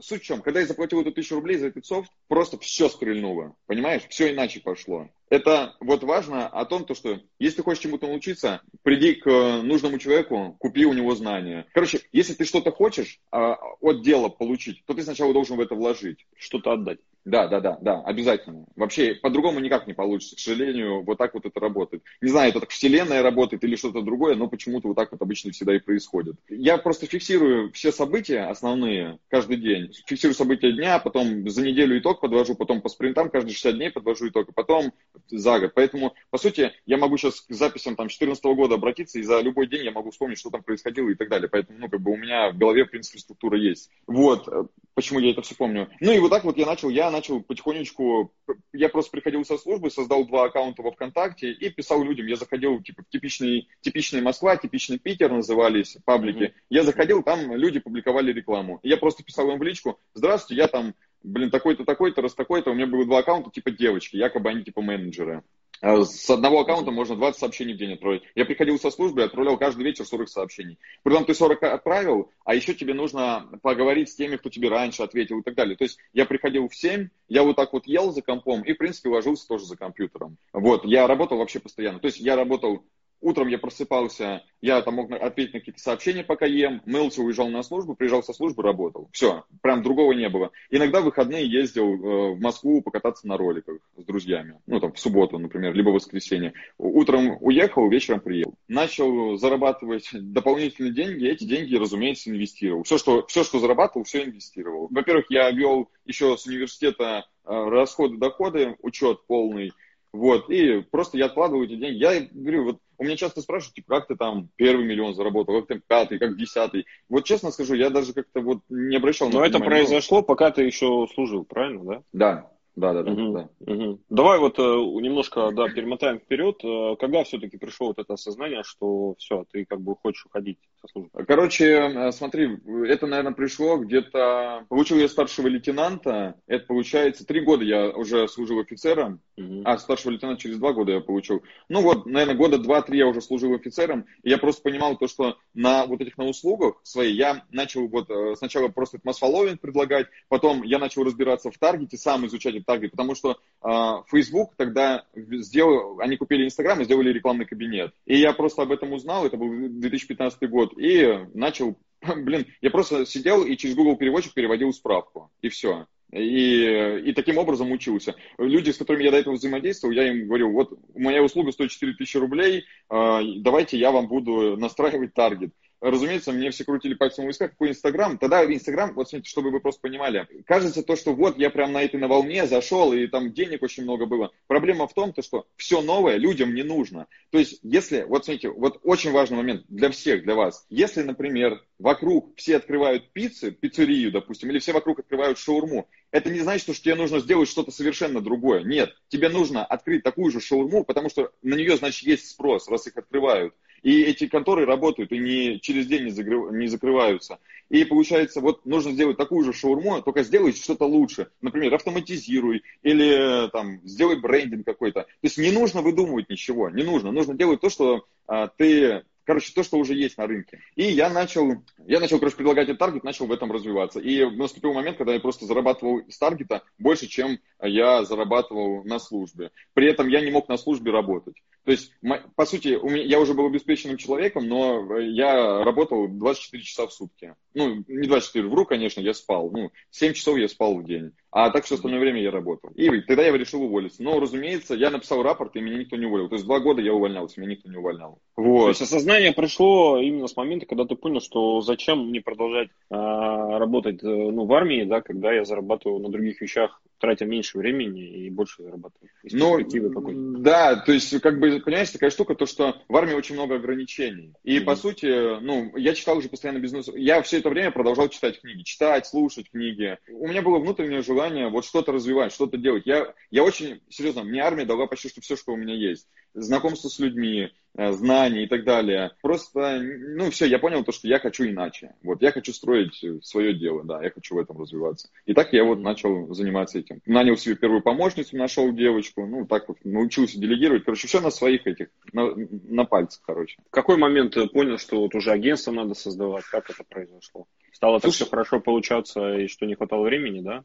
[0.00, 3.56] суть в чем, когда я заплатил эту тысячу рублей за этот софт, просто все стрельнуло,
[3.66, 5.08] понимаешь, все иначе пошло.
[5.30, 9.26] Это вот важно о том, то, что если ты хочешь чему-то научиться, приди к
[9.62, 11.66] нужному человеку, купи у него знания.
[11.72, 15.76] Короче, если ты что-то хочешь а, от дела получить, то ты сначала должен в это
[15.76, 16.26] вложить.
[16.36, 16.98] Что-то отдать.
[17.24, 18.64] Да, да, да, да, обязательно.
[18.76, 20.36] Вообще, по-другому никак не получится.
[20.36, 22.02] К сожалению, вот так вот это работает.
[22.22, 25.52] Не знаю, это так вселенная работает или что-то другое, но почему-то вот так вот обычно
[25.52, 26.36] всегда и происходит.
[26.48, 29.92] Я просто фиксирую все события основные каждый день.
[30.06, 34.28] Фиксирую события дня, потом за неделю итог подвожу, потом по спринтам каждые 60 дней подвожу
[34.28, 34.92] итог, и потом
[35.28, 35.72] за год.
[35.74, 39.66] Поэтому, по сути, я могу сейчас к записям там 2014 года обратиться, и за любой
[39.66, 41.48] день я могу вспомнить, что там происходило и так далее.
[41.48, 43.90] Поэтому, ну, как бы у меня в голове, в принципе, структура есть.
[44.06, 44.48] Вот,
[44.94, 45.88] почему я это все помню.
[46.00, 48.32] Ну и вот так вот я начал, я начал потихонечку,
[48.72, 52.26] я просто приходил со службы, создал два аккаунта во ВКонтакте и писал людям.
[52.26, 56.44] Я заходил, типа, в типичный, типичный Москва, типичный Питер назывались паблики.
[56.44, 56.62] Mm-hmm.
[56.70, 58.80] Я заходил, там люди публиковали рекламу.
[58.82, 62.74] Я просто писал им в личку, здравствуйте, я там, блин, такой-то, такой-то, раз такой-то, у
[62.74, 65.42] меня было два аккаунта, типа девочки, якобы они типа менеджеры.
[65.82, 68.22] А с одного аккаунта можно 20 сообщений в день отправить.
[68.34, 70.78] Я приходил со службы и отправлял каждый вечер 40 сообщений.
[71.02, 75.38] Притом ты 40 отправил, а еще тебе нужно поговорить с теми, кто тебе раньше ответил
[75.38, 75.76] и так далее.
[75.76, 78.76] То есть я приходил в 7, я вот так вот ел за компом и, в
[78.76, 80.36] принципе, ложился тоже за компьютером.
[80.52, 81.98] Вот, я работал вообще постоянно.
[81.98, 82.84] То есть я работал
[83.20, 87.62] Утром я просыпался, я там мог ответить на какие-то сообщения, пока ем, мылся, уезжал на
[87.62, 89.10] службу, приезжал со службы, работал.
[89.12, 90.52] Все, прям другого не было.
[90.70, 94.58] Иногда в выходные ездил э, в Москву покататься на роликах с друзьями.
[94.66, 96.54] Ну, там, в субботу, например, либо в воскресенье.
[96.78, 98.54] Утром уехал, вечером приехал.
[98.68, 102.84] Начал зарабатывать дополнительные деньги, эти деньги, разумеется, инвестировал.
[102.84, 104.88] Все, что, все, что зарабатывал, все инвестировал.
[104.90, 109.72] Во-первых, я вел еще с университета э, расходы-доходы, учет полный.
[110.12, 111.98] Вот, и просто я откладываю эти деньги.
[111.98, 115.68] Я говорю, вот у меня часто спрашивают, типа, как ты там первый миллион заработал, как
[115.68, 116.84] ты пятый, как десятый.
[117.08, 120.64] Вот честно скажу, я даже как-то вот не обращал на Но это произошло, пока ты
[120.64, 122.02] еще служил, правильно, да?
[122.12, 123.12] Да, да, да, да.
[123.12, 123.72] Угу, да.
[123.72, 124.00] Угу.
[124.10, 126.62] Давай вот э, немножко, да, перемотаем вперед.
[126.62, 130.88] Э, когда все-таки пришло вот это осознание, что все, ты как бы хочешь уходить со
[130.88, 131.24] службы?
[131.26, 134.66] Короче, э, смотри, это, наверное, пришло где-то...
[134.68, 139.62] Получил я старшего лейтенанта, это получается, три года я уже служил офицером, угу.
[139.64, 141.42] а старшего лейтенанта через два года я получил.
[141.68, 145.36] Ну вот, наверное, года два-три я уже служил офицером, и я просто понимал то, что
[145.54, 150.78] на вот этих на услугах своей я начал вот сначала просто масс-фолловинг предлагать, потом я
[150.78, 153.68] начал разбираться в таргете, сам изучать таргет, потому что э,
[154.10, 157.92] Facebook тогда сделал, они купили Instagram и сделали рекламный кабинет.
[158.06, 161.78] И я просто об этом узнал, это был 2015 год, и начал,
[162.16, 165.86] блин, я просто сидел и через Google переводчик переводил справку, и все.
[166.12, 168.16] И, и таким образом учился.
[168.36, 172.16] Люди, с которыми я до этого взаимодействовал, я им говорю, вот моя услуга стоит 4000
[172.16, 177.50] рублей, а, давайте я вам буду настраивать таргет разумеется, мне все крутили пальцем в висках,
[177.50, 178.18] какой Инстаграм.
[178.18, 181.82] Тогда Инстаграм, вот смотрите, чтобы вы просто понимали, кажется то, что вот я прям на
[181.82, 184.30] этой на волне зашел, и там денег очень много было.
[184.46, 187.06] Проблема в том, то, что все новое людям не нужно.
[187.30, 190.66] То есть, если, вот смотрите, вот очень важный момент для всех, для вас.
[190.68, 196.40] Если, например, вокруг все открывают пиццы, пиццерию, допустим, или все вокруг открывают шаурму, это не
[196.40, 198.62] значит, что тебе нужно сделать что-то совершенно другое.
[198.64, 202.86] Нет, тебе нужно открыть такую же шаурму, потому что на нее, значит, есть спрос, раз
[202.86, 203.54] их открывают.
[203.82, 207.38] И эти конторы работают и не, через день не, закрыв, не закрываются.
[207.68, 211.28] И получается, вот нужно сделать такую же шаурму, только сделать что-то лучше.
[211.40, 215.02] Например, автоматизируй или там, сделай брендинг какой-то.
[215.02, 217.12] То есть не нужно выдумывать ничего, не нужно.
[217.12, 220.60] Нужно делать то, что а, ты короче, то, что уже есть на рынке.
[220.74, 224.00] И я начал, я начал, короче, предлагать этот таргет, начал в этом развиваться.
[224.00, 229.52] И наступил момент, когда я просто зарабатывал с таргета больше, чем я зарабатывал на службе.
[229.72, 231.36] При этом я не мог на службе работать.
[231.64, 231.92] То есть,
[232.36, 236.92] по сути, у меня, я уже был обеспеченным человеком, но я работал 24 часа в
[236.92, 237.34] сутки.
[237.54, 239.50] Ну, не 24, вру, конечно, я спал.
[239.50, 241.12] Ну, 7 часов я спал в день.
[241.30, 242.70] А так все остальное время я работал.
[242.70, 244.02] И тогда я решил уволиться.
[244.02, 246.28] Но, разумеется, я написал рапорт, и меня никто не уволил.
[246.28, 248.18] То есть два года я увольнялся, меня никто не увольнял.
[248.36, 248.64] Вот.
[248.64, 253.58] То есть осознание пришло именно с момента, когда ты понял, что зачем мне продолжать а,
[253.58, 258.02] работать э, ну, в армии, да, когда я зарабатываю на других вещах тратя меньше времени
[258.02, 259.10] и больше зарабатываю.
[259.22, 263.56] Ну, да, то есть, как бы, понимаешь, такая штука, то, что в армии очень много
[263.56, 264.34] ограничений.
[264.44, 264.64] И, mm-hmm.
[264.64, 266.88] по сути, ну, я читал уже постоянно бизнес.
[266.94, 269.98] Я все это время продолжал читать книги, читать, слушать книги.
[270.08, 272.86] У меня было внутреннее желание вот что-то развивать, что-то делать.
[272.86, 276.88] Я, я очень, серьезно, мне армия дала почти что все, что у меня есть знакомство
[276.88, 279.12] с людьми, э, знания и так далее.
[279.22, 281.94] Просто, ну, все, я понял то, что я хочу иначе.
[282.02, 285.08] Вот, я хочу строить свое дело, да, я хочу в этом развиваться.
[285.26, 287.00] И так я вот начал заниматься этим.
[287.06, 290.84] Нанял себе первую помощницу, нашел девочку, ну, так вот, научился делегировать.
[290.84, 293.56] Короче, все на своих этих, на, на пальцах, короче.
[293.68, 296.44] В какой момент ты понял, что вот уже агентство надо создавать?
[296.44, 297.46] Как это произошло?
[297.72, 300.64] Стало Слушай, так все хорошо получаться, и что не хватало времени, да?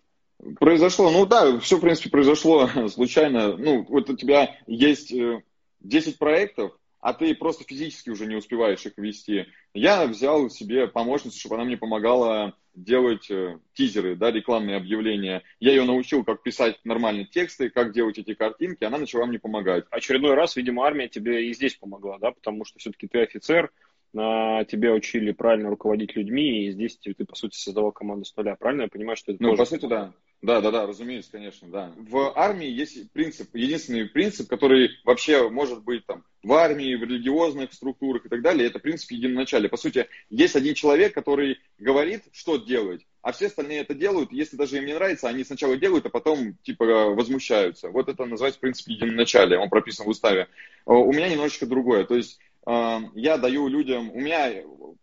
[0.60, 3.56] Произошло, ну да, все, в принципе, произошло случайно.
[3.56, 5.42] Ну, вот у тебя есть э,
[5.88, 9.46] 10 проектов, а ты просто физически уже не успеваешь их вести.
[9.74, 15.44] Я взял себе помощницу, чтобы она мне помогала делать э, тизеры, да, рекламные объявления.
[15.60, 19.86] Я ее научил, как писать нормальные тексты, как делать эти картинки, она начала мне помогать.
[19.92, 23.72] Очередной раз, видимо, армия тебе и здесь помогла, да, потому что все-таки ты офицер,
[24.18, 28.36] а, тебя учили правильно руководить людьми, и здесь ты, ты, по сути, создавал команду с
[28.36, 28.56] нуля.
[28.56, 29.62] Правильно я понимаю, что это Ну, тоже...
[29.62, 30.14] по сути, да.
[30.42, 31.92] Да, да, да, разумеется, конечно, да.
[31.98, 37.74] В армии есть принцип, единственный принцип, который вообще может быть там в армии, в религиозных
[37.74, 39.70] структурах и так далее, это принцип единоначалия.
[39.70, 44.56] По сути, есть один человек, который говорит, что делать, а все остальные это делают, если
[44.56, 47.90] даже им не нравится, они сначала делают, а потом типа возмущаются.
[47.90, 50.48] Вот это называется принцип единоначалия, он прописан в уставе.
[50.86, 54.52] У меня немножечко другое, то есть я даю людям, у меня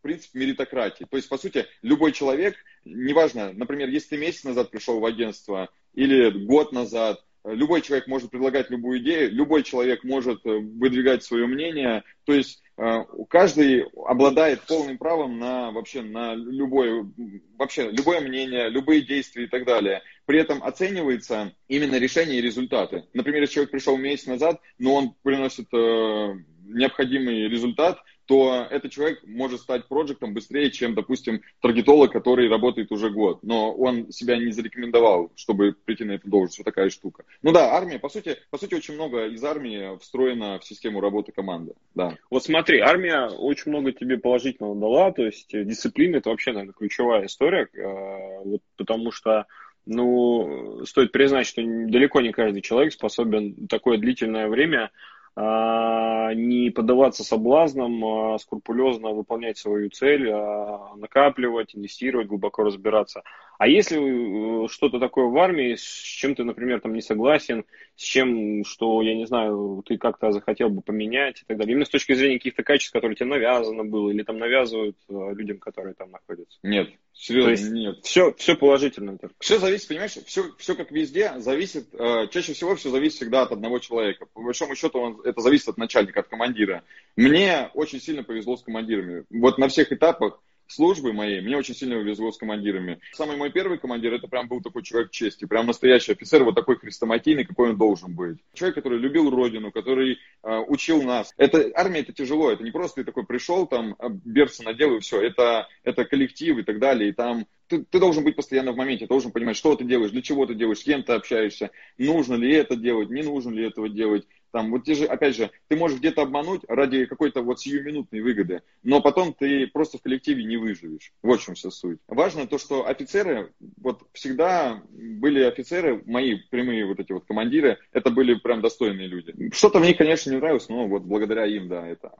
[0.00, 1.06] принцип меритократии.
[1.08, 5.68] То есть, по сути, любой человек, неважно, например, если ты месяц назад пришел в агентство
[5.94, 11.46] или год назад, любой человек может предлагать любую идею, любой человек может э, выдвигать свое
[11.46, 12.04] мнение.
[12.24, 17.10] То есть э, каждый обладает полным правом на вообще на любое,
[17.58, 20.02] вообще любое мнение, любые действия и так далее.
[20.24, 23.04] При этом оценивается именно решение и результаты.
[23.12, 26.34] Например, если человек пришел месяц назад, но он приносит э,
[26.64, 33.10] необходимый результат, то этот человек может стать проектом быстрее, чем, допустим, таргетолог, который работает уже
[33.10, 33.40] год.
[33.42, 36.58] Но он себя не зарекомендовал, чтобы прийти на эту должность.
[36.58, 37.24] Вот такая штука.
[37.42, 41.32] Ну да, армия, по сути, по сути, очень много из армии встроено в систему работы
[41.32, 41.74] команды.
[41.94, 42.16] Да.
[42.30, 47.26] Вот смотри, армия очень много тебе положительного дала, то есть дисциплина это вообще, наверное, ключевая
[47.26, 49.46] история, э, вот потому что
[49.84, 54.90] ну, стоит признать, что далеко не каждый человек способен такое длительное время
[55.36, 63.22] не поддаваться соблазнам, а скрупулезно выполнять свою цель, а накапливать, инвестировать, глубоко разбираться.
[63.62, 68.02] А если э, что-то такое в армии, с чем ты, например, там не согласен, с
[68.02, 71.90] чем, что, я не знаю, ты как-то захотел бы поменять и так далее, именно с
[71.90, 76.58] точки зрения каких-то качеств, которые тебе навязано было, или там навязывают людям, которые там находятся?
[76.64, 77.98] Нет, серьезно, То есть нет.
[78.02, 79.16] Все, все положительно.
[79.38, 81.86] Все зависит, понимаешь, все, все как везде, зависит,
[82.32, 84.26] чаще всего все зависит всегда от одного человека.
[84.34, 86.82] По большому счету он это зависит от начальника, от командира.
[87.14, 89.22] Мне очень сильно повезло с командирами.
[89.30, 90.42] Вот на всех этапах
[90.72, 93.00] службы моей мне очень сильно повезло с командирами.
[93.12, 96.76] Самый мой первый командир, это прям был такой человек чести, прям настоящий офицер, вот такой
[96.76, 98.38] хрестоматийный, какой он должен быть.
[98.54, 101.32] Человек, который любил родину, который э, учил нас.
[101.36, 105.00] Это, армия это тяжело, это не просто ты такой пришел, там, а, берца надел и
[105.00, 105.20] все.
[105.20, 109.06] Это, это коллектив и так далее, и там ты, ты должен быть постоянно в моменте,
[109.06, 112.52] должен понимать, что ты делаешь, для чего ты делаешь, с кем ты общаешься, нужно ли
[112.52, 114.26] это делать, не нужно ли этого делать.
[114.52, 118.60] Там, вот те же, опять же, ты можешь где-то обмануть ради какой-то вот сиюминутной выгоды,
[118.82, 121.12] но потом ты просто в коллективе не выживешь.
[121.22, 121.98] Вот в чем вся суть.
[122.06, 128.10] Важно то, что офицеры, вот всегда были офицеры, мои прямые вот эти вот командиры, это
[128.10, 129.34] были прям достойные люди.
[129.52, 132.12] Что-то мне, конечно, не нравилось, но вот благодаря им, да, это.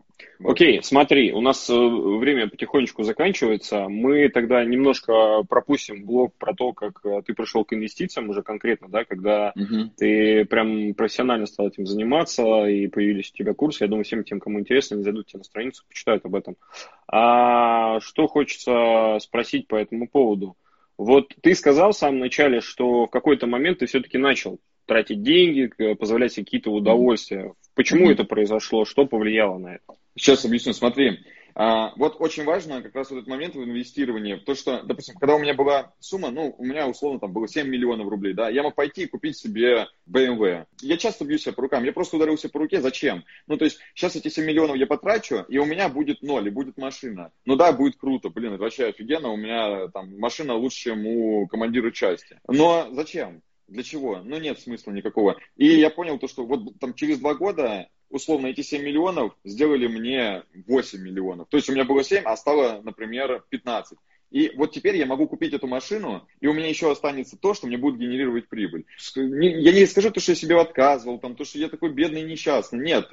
[0.43, 3.89] Окей, okay, смотри, у нас э, время потихонечку заканчивается.
[3.89, 8.89] Мы тогда немножко пропустим блок про то, как э, ты пришел к инвестициям уже конкретно,
[8.89, 9.91] да, когда uh-huh.
[9.97, 13.85] ты прям профессионально стал этим заниматься заниматься, и появились у тебя курсы.
[13.85, 16.57] Я думаю, всем тем, кому интересно, они зайдут тебе на страницу, почитают об этом.
[17.09, 20.57] А что хочется спросить по этому поводу?
[20.99, 25.71] Вот ты сказал в самом начале, что в какой-то момент ты все-таки начал тратить деньги,
[25.95, 27.55] позволять себе какие-то удовольствия.
[27.75, 28.13] Почему mm-hmm.
[28.13, 28.85] это произошло?
[28.85, 29.95] Что повлияло на это?
[30.17, 30.75] Сейчас объясню.
[30.75, 31.21] Смотри,
[31.55, 34.37] а, вот очень важно как раз вот этот момент в инвестировании.
[34.37, 37.69] То, что, допустим, когда у меня была сумма, ну, у меня условно там было 7
[37.69, 40.67] миллионов рублей, да, я мог пойти и купить себе BMW.
[40.81, 43.25] Я часто бью себя по рукам, я просто ударился по руке, зачем?
[43.47, 46.51] Ну, то есть, сейчас эти 7 миллионов я потрачу, и у меня будет ноль, и
[46.51, 47.33] будет машина.
[47.45, 51.47] Ну да, будет круто, блин, это вообще офигенно, у меня там машина лучше, чем у
[51.47, 52.39] командира части.
[52.49, 53.43] Но зачем?
[53.69, 54.19] Для чего?
[54.23, 55.39] Ну, нет смысла никакого.
[55.57, 59.89] И я понял то, что вот там через два года условно, эти 7 миллионов сделали
[59.89, 61.49] мне 8 миллионов.
[61.49, 63.99] То есть у меня было 7, а стало, например, 15.
[64.31, 67.67] И вот теперь я могу купить эту машину, и у меня еще останется то, что
[67.67, 68.87] мне будет генерировать прибыль.
[69.15, 72.31] Я не скажу то, что я себе отказывал, там, то, что я такой бедный и
[72.31, 72.79] несчастный.
[72.79, 73.11] Нет,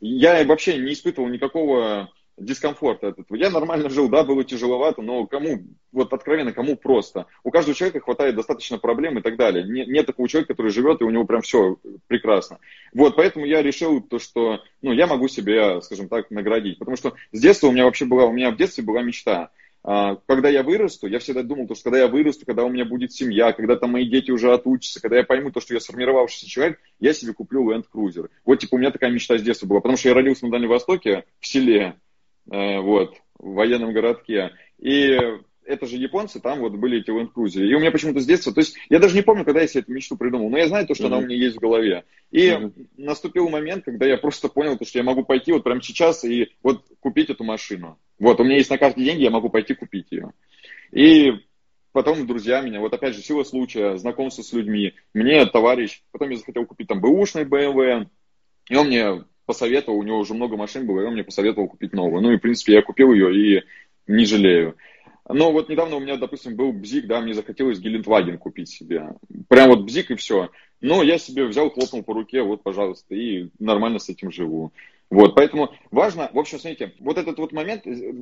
[0.00, 3.36] я вообще не испытывал никакого дискомфорта от этого.
[3.36, 5.62] Я нормально жил, да, было тяжеловато, но кому,
[5.92, 7.26] вот откровенно, кому просто.
[7.44, 9.64] У каждого человека хватает достаточно проблем и так далее.
[9.64, 11.76] Нет, нет такого человека, который живет, и у него прям все
[12.06, 12.58] прекрасно.
[12.92, 16.78] Вот, поэтому я решил то, что, ну, я могу себя, скажем так, наградить.
[16.78, 19.50] Потому что с детства у меня вообще была, у меня в детстве была мечта.
[19.82, 22.84] А, когда я вырасту, я всегда думал, то, что когда я вырасту, когда у меня
[22.84, 26.48] будет семья, когда там мои дети уже отучатся, когда я пойму то, что я сформировавшийся
[26.48, 28.28] человек, я себе куплю Land Cruiser.
[28.44, 30.68] Вот, типа, у меня такая мечта с детства была, потому что я родился на Дальнем
[30.68, 31.96] Востоке, в селе,
[32.46, 34.52] вот, в военном городке.
[34.78, 35.18] И
[35.70, 37.64] это же японцы, там вот были эти Land Cruiser.
[37.64, 39.82] И у меня почему-то с детства, то есть я даже не помню, когда я себе
[39.82, 41.06] эту мечту придумал, но я знаю то, что mm-hmm.
[41.06, 42.04] она у меня есть в голове.
[42.30, 42.72] И mm-hmm.
[42.96, 46.50] наступил момент, когда я просто понял, то, что я могу пойти вот прямо сейчас и
[46.62, 47.98] вот купить эту машину.
[48.18, 50.32] Вот, у меня есть на карте деньги, я могу пойти купить ее.
[50.92, 51.32] И
[51.92, 54.94] потом друзья меня, вот опять же, сила случая, знакомство с людьми.
[55.14, 58.06] Мне товарищ, потом я захотел купить там бэушный BMW,
[58.68, 61.92] и он мне посоветовал, у него уже много машин было, и он мне посоветовал купить
[61.92, 62.22] новую.
[62.22, 63.64] Ну и, в принципе, я купил ее и
[64.06, 64.76] не жалею.
[65.28, 69.16] Но вот недавно у меня, допустим, был бзик, да, мне захотелось Гелендваген купить себе.
[69.48, 70.50] Прям вот бзик и все.
[70.80, 74.72] Но я себе взял, хлопнул по руке, вот, пожалуйста, и нормально с этим живу.
[75.10, 78.12] Вот, поэтому важно, в общем, смотрите, вот этот вот момент, э,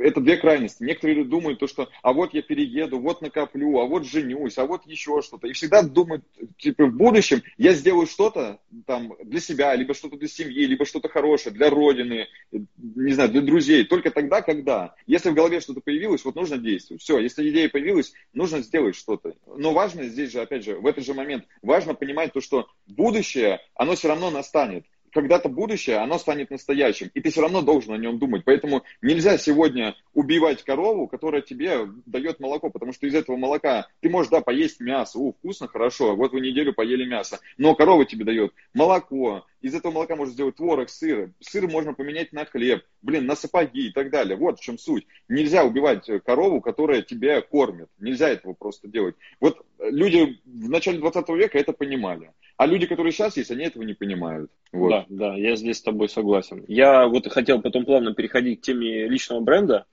[0.00, 0.82] это две крайности.
[0.82, 4.84] Некоторые думают то, что, а вот я перееду, вот накоплю, а вот женюсь, а вот
[4.84, 5.46] еще что-то.
[5.46, 6.24] И всегда думают,
[6.58, 11.08] типа, в будущем я сделаю что-то там для себя, либо что-то для семьи, либо что-то
[11.08, 13.84] хорошее для родины, не знаю, для друзей.
[13.84, 14.96] Только тогда, когда.
[15.06, 17.02] Если в голове что-то появилось, вот нужно действовать.
[17.02, 19.36] Все, если идея появилась, нужно сделать что-то.
[19.46, 23.60] Но важно здесь же, опять же, в этот же момент, важно понимать то, что будущее,
[23.76, 27.98] оно все равно настанет когда-то будущее, оно станет настоящим, и ты все равно должен о
[27.98, 28.42] нем думать.
[28.44, 34.08] Поэтому нельзя сегодня убивать корову, которая тебе дает молоко, потому что из этого молока ты
[34.08, 38.24] можешь, да, поесть мясо, у, вкусно, хорошо, вот вы неделю поели мясо, но корова тебе
[38.24, 43.26] дает молоко, из этого молока можно сделать творог, сыр, сыр можно поменять на хлеб, блин,
[43.26, 44.36] на сапоги и так далее.
[44.36, 45.06] Вот в чем суть.
[45.28, 47.88] Нельзя убивать корову, которая тебя кормит.
[48.00, 49.14] Нельзя этого просто делать.
[49.40, 52.32] Вот люди в начале 20 века это понимали.
[52.62, 54.48] А люди, которые сейчас есть, они этого не понимают.
[54.70, 54.88] Вот.
[54.88, 56.64] Да, да, я здесь с тобой согласен.
[56.68, 59.86] Я вот хотел потом плавно переходить к теме личного бренда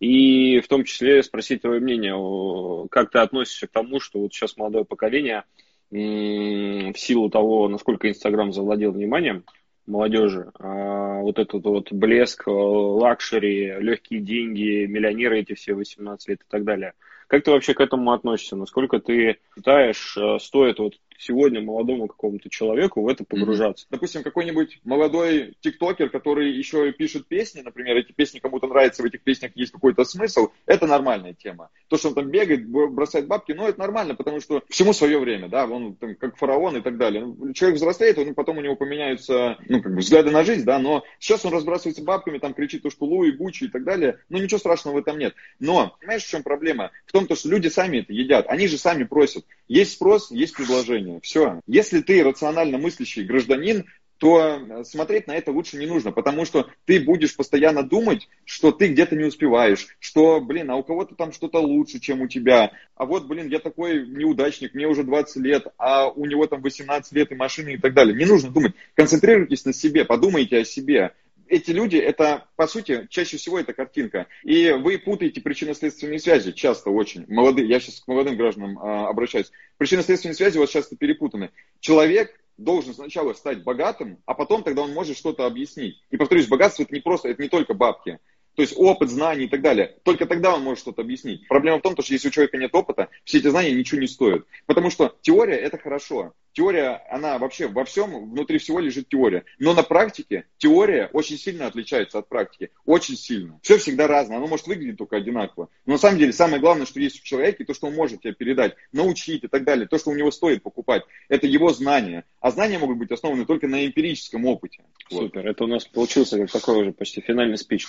[0.00, 4.56] и в том числе спросить твое мнение, как ты относишься к тому, что вот сейчас
[4.56, 5.44] молодое поколение
[5.92, 9.44] в силу того, насколько Инстаграм завладел вниманием
[9.86, 16.50] молодежи, а вот этот вот блеск, luxury, легкие деньги, миллионеры эти все 18 лет и
[16.50, 16.94] так далее.
[17.28, 18.56] Как ты вообще к этому относишься?
[18.56, 23.86] Насколько ты считаешь, э, стоит вот сегодня молодому какому-то человеку в это погружаться.
[23.86, 23.90] Mm-hmm.
[23.92, 29.22] Допустим, какой-нибудь молодой тиктокер, который еще пишет песни, например, эти песни кому-то нравятся, в этих
[29.22, 31.70] песнях есть какой-то смысл, это нормальная тема.
[31.88, 35.48] то, что он там бегает, бросает бабки, ну, это нормально, потому что всему свое время,
[35.48, 37.34] да, он там, как фараон и так далее.
[37.54, 41.04] Человек взрослеет, он, потом у него поменяются, ну, как бы взгляды на жизнь, да, но
[41.18, 44.58] сейчас он разбрасывается бабками, там кричит то, что Луи, Гуччи и так далее, ну, ничего
[44.58, 45.34] страшного в этом нет.
[45.60, 46.90] Но, понимаешь, в чем проблема?
[47.06, 49.44] В том, то, что люди сами это едят, они же сами просят.
[49.68, 51.60] Есть спрос, есть предложение, все.
[51.66, 53.84] Если ты рационально мыслящий гражданин,
[54.18, 58.72] то э, смотреть на это лучше не нужно, потому что ты будешь постоянно думать, что
[58.72, 62.72] ты где-то не успеваешь, что, блин, а у кого-то там что-то лучше, чем у тебя,
[62.94, 67.12] а вот, блин, я такой неудачник, мне уже 20 лет, а у него там 18
[67.12, 68.16] лет и машины и так далее.
[68.16, 71.12] Не нужно думать, концентрируйтесь на себе, подумайте о себе.
[71.48, 74.26] Эти люди, это, по сути, чаще всего это картинка.
[74.42, 77.24] И вы путаете причинно-следственные связи, часто очень.
[77.28, 79.50] Молодые, я сейчас к молодым гражданам а, обращаюсь.
[79.78, 81.50] Причинно-следственные связи у вас часто перепутаны.
[81.80, 86.02] Человек должен сначала стать богатым, а потом тогда он может что-то объяснить.
[86.10, 88.18] И повторюсь, богатство это не просто, это не только бабки.
[88.56, 89.96] То есть опыт, знания и так далее.
[90.02, 91.46] Только тогда он может что-то объяснить.
[91.46, 94.46] Проблема в том, что если у человека нет опыта, все эти знания ничего не стоят.
[94.64, 96.32] Потому что теория это хорошо.
[96.56, 99.44] Теория, она вообще во всем, внутри всего лежит теория.
[99.58, 102.70] Но на практике теория очень сильно отличается от практики.
[102.86, 103.60] Очень сильно.
[103.62, 104.38] Все всегда разное.
[104.38, 105.68] Оно может выглядеть только одинаково.
[105.84, 108.32] Но на самом деле самое главное, что есть в человеке, то, что он может тебе
[108.32, 112.24] передать, научить и так далее, то, что у него стоит покупать, это его знания.
[112.40, 114.82] А знания могут быть основаны только на эмпирическом опыте.
[115.10, 115.42] Супер.
[115.42, 115.50] Вот.
[115.50, 117.86] Это у нас получился как такой уже почти финальный спич.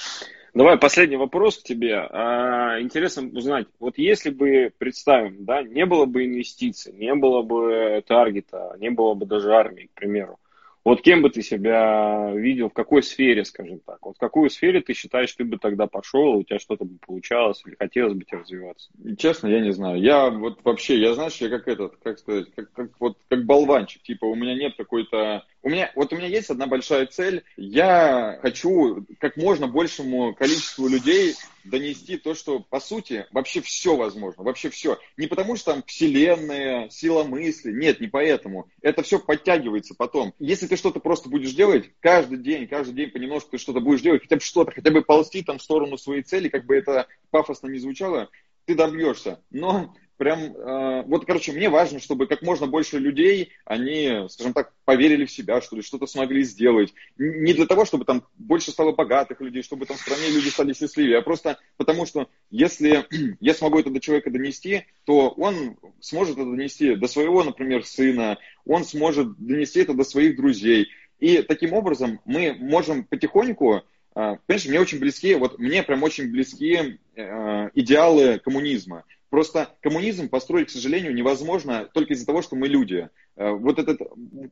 [0.53, 1.95] Давай последний вопрос к тебе.
[1.95, 8.03] А, интересно узнать, вот если бы, представим, да, не было бы инвестиций, не было бы
[8.07, 10.39] таргета, не было бы даже армии, к примеру,
[10.87, 14.05] вот кем бы ты себя видел, в какой сфере, скажем так?
[14.05, 17.61] Вот в какую сфере ты считаешь, ты бы тогда пошел, у тебя что-то бы получалось,
[17.65, 18.89] или хотелось бы тебе развиваться?
[19.17, 19.99] Честно, я не знаю.
[19.99, 24.01] Я вот вообще, я знаешь, я как этот, как сказать, как, как, вот, как болванчик.
[24.01, 27.43] Типа у меня нет какой-то у меня, вот у меня есть одна большая цель.
[27.57, 34.43] Я хочу как можно большему количеству людей донести то, что по сути вообще все возможно,
[34.43, 34.97] вообще все.
[35.17, 38.69] Не потому что там вселенная, сила мысли, нет, не поэтому.
[38.81, 40.33] Это все подтягивается потом.
[40.39, 44.21] Если ты что-то просто будешь делать, каждый день, каждый день понемножку ты что-то будешь делать,
[44.21, 47.67] хотя бы что-то, хотя бы ползти там в сторону своей цели, как бы это пафосно
[47.67, 48.29] не звучало,
[48.63, 49.41] ты добьешься.
[49.51, 54.73] Но прям, э, вот, короче, мне важно, чтобы как можно больше людей, они, скажем так,
[54.83, 56.93] поверили в себя, что ли, что-то смогли сделать.
[57.17, 60.73] Не для того, чтобы там больше стало богатых людей, чтобы там в стране люди стали
[60.73, 63.05] счастливее, а просто потому, что если
[63.39, 68.37] я смогу это до человека донести, то он сможет это донести до своего, например, сына,
[68.65, 70.89] он сможет донести это до своих друзей.
[71.19, 73.83] И таким образом мы можем потихоньку
[74.17, 79.03] а, Понимаешь, мне очень близки, вот мне прям очень близки э, идеалы коммунизма.
[79.29, 83.09] Просто коммунизм построить, к сожалению, невозможно только из-за того, что мы люди.
[83.35, 83.99] Э, вот этот,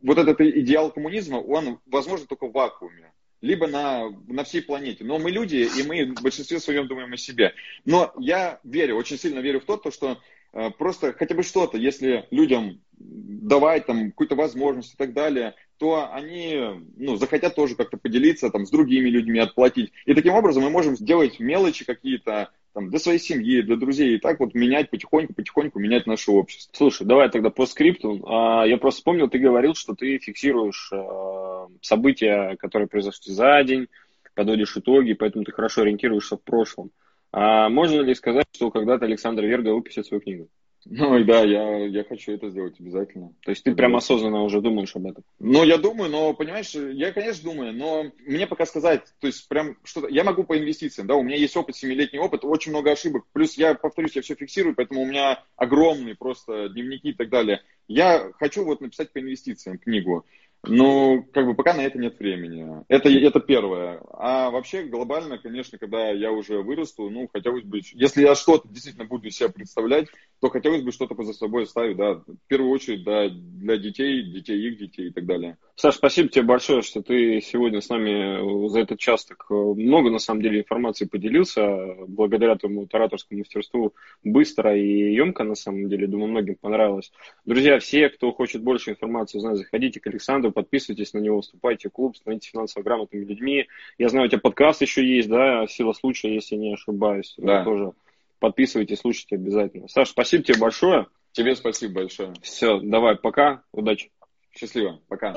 [0.01, 3.11] вот этот идеал коммунизма, он возможен только в вакууме
[3.41, 5.03] либо на, на всей планете.
[5.03, 7.53] Но мы люди, и мы в большинстве своем думаем о себе.
[7.85, 10.19] Но я верю, очень сильно верю в то, что
[10.53, 16.11] э, просто хотя бы что-то, если людям давать там какую-то возможность и так далее, то
[16.11, 16.57] они
[16.97, 19.91] ну, захотят тоже как-то поделиться там, с другими людьми, отплатить.
[20.05, 24.19] И таким образом мы можем сделать мелочи какие-то, там, для своей семьи, для друзей, и
[24.19, 26.73] так вот менять потихоньку-потихоньку, менять наше общество.
[26.75, 28.21] Слушай, давай тогда по скрипту.
[28.27, 33.87] А, я просто вспомнил, ты говорил, что ты фиксируешь а, события, которые произошли за день,
[34.33, 36.91] подводишь итоги, поэтому ты хорошо ориентируешься в прошлом.
[37.31, 40.49] А можно ли сказать, что когда-то Александр Верга выпустит свою книгу?
[40.87, 43.33] Ну и да, я, я хочу это сделать обязательно.
[43.43, 45.23] То есть ты прям осознанно уже думаешь об этом?
[45.39, 49.77] Ну, я думаю, но, понимаешь, я, конечно, думаю, но мне пока сказать, то есть прям
[49.83, 53.25] что-то, я могу по инвестициям, да, у меня есть опыт, семилетний опыт, очень много ошибок,
[53.33, 57.63] плюс я, повторюсь, я все фиксирую, поэтому у меня огромные просто дневники и так далее.
[57.87, 60.25] Я хочу вот написать по инвестициям книгу.
[60.67, 62.83] Ну, как бы пока на это нет времени.
[62.87, 64.01] Это, это первое.
[64.13, 69.05] А вообще глобально, конечно, когда я уже вырасту, ну, хотелось бы, если я что-то действительно
[69.05, 70.07] буду себя представлять,
[70.41, 74.67] то хотелось бы что-то за собой оставить, да, в первую очередь, да, для детей, детей,
[74.67, 75.57] их детей и так далее.
[75.75, 80.19] Саш, спасибо тебе большое, что ты сегодня с нами за этот час так много, на
[80.19, 83.93] самом деле, информации поделился, благодаря твоему ораторскому мастерству
[84.23, 87.11] быстро и емко, на самом деле, думаю, многим понравилось.
[87.45, 91.91] Друзья, все, кто хочет больше информации узнать, заходите к Александру, подписывайтесь на него, вступайте в
[91.91, 93.67] клуб, становитесь финансово грамотными людьми.
[93.99, 97.35] Я знаю, у тебя подкаст еще есть, да, «Сила случая», если не ошибаюсь.
[97.37, 97.63] Да.
[97.63, 97.91] Тоже
[98.39, 99.87] подписывайтесь, слушайте обязательно.
[99.87, 101.07] Саш, спасибо тебе большое.
[101.33, 102.33] Тебе спасибо большое.
[102.41, 104.11] Все, давай, пока, удачи.
[104.51, 105.33] Счастливо, пока.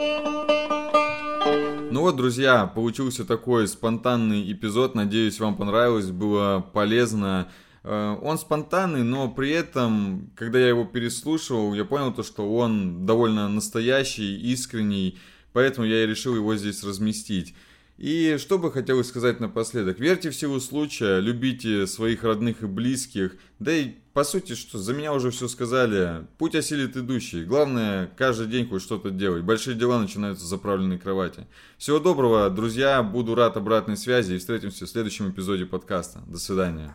[1.91, 4.95] Ну вот, друзья, получился такой спонтанный эпизод.
[4.95, 7.51] Надеюсь, вам понравилось, было полезно.
[7.85, 13.07] Э, он спонтанный, но при этом, когда я его переслушивал, я понял то, что он
[13.07, 15.19] довольно настоящий, искренний,
[15.53, 17.55] поэтому я и решил его здесь разместить.
[17.99, 19.99] И что бы хотелось сказать напоследок.
[19.99, 23.37] Верьте в силу случая, любите своих родных и близких.
[23.59, 26.25] Да и по сути, что за меня уже все сказали.
[26.39, 27.45] Путь осилит идущий.
[27.45, 29.43] Главное, каждый день хоть что-то делать.
[29.43, 31.49] Большие дела начинаются с заправленной кровати.
[31.77, 33.03] Всего доброго, друзья.
[33.03, 36.21] Буду рад обратной связи и встретимся в следующем эпизоде подкаста.
[36.29, 36.95] До свидания.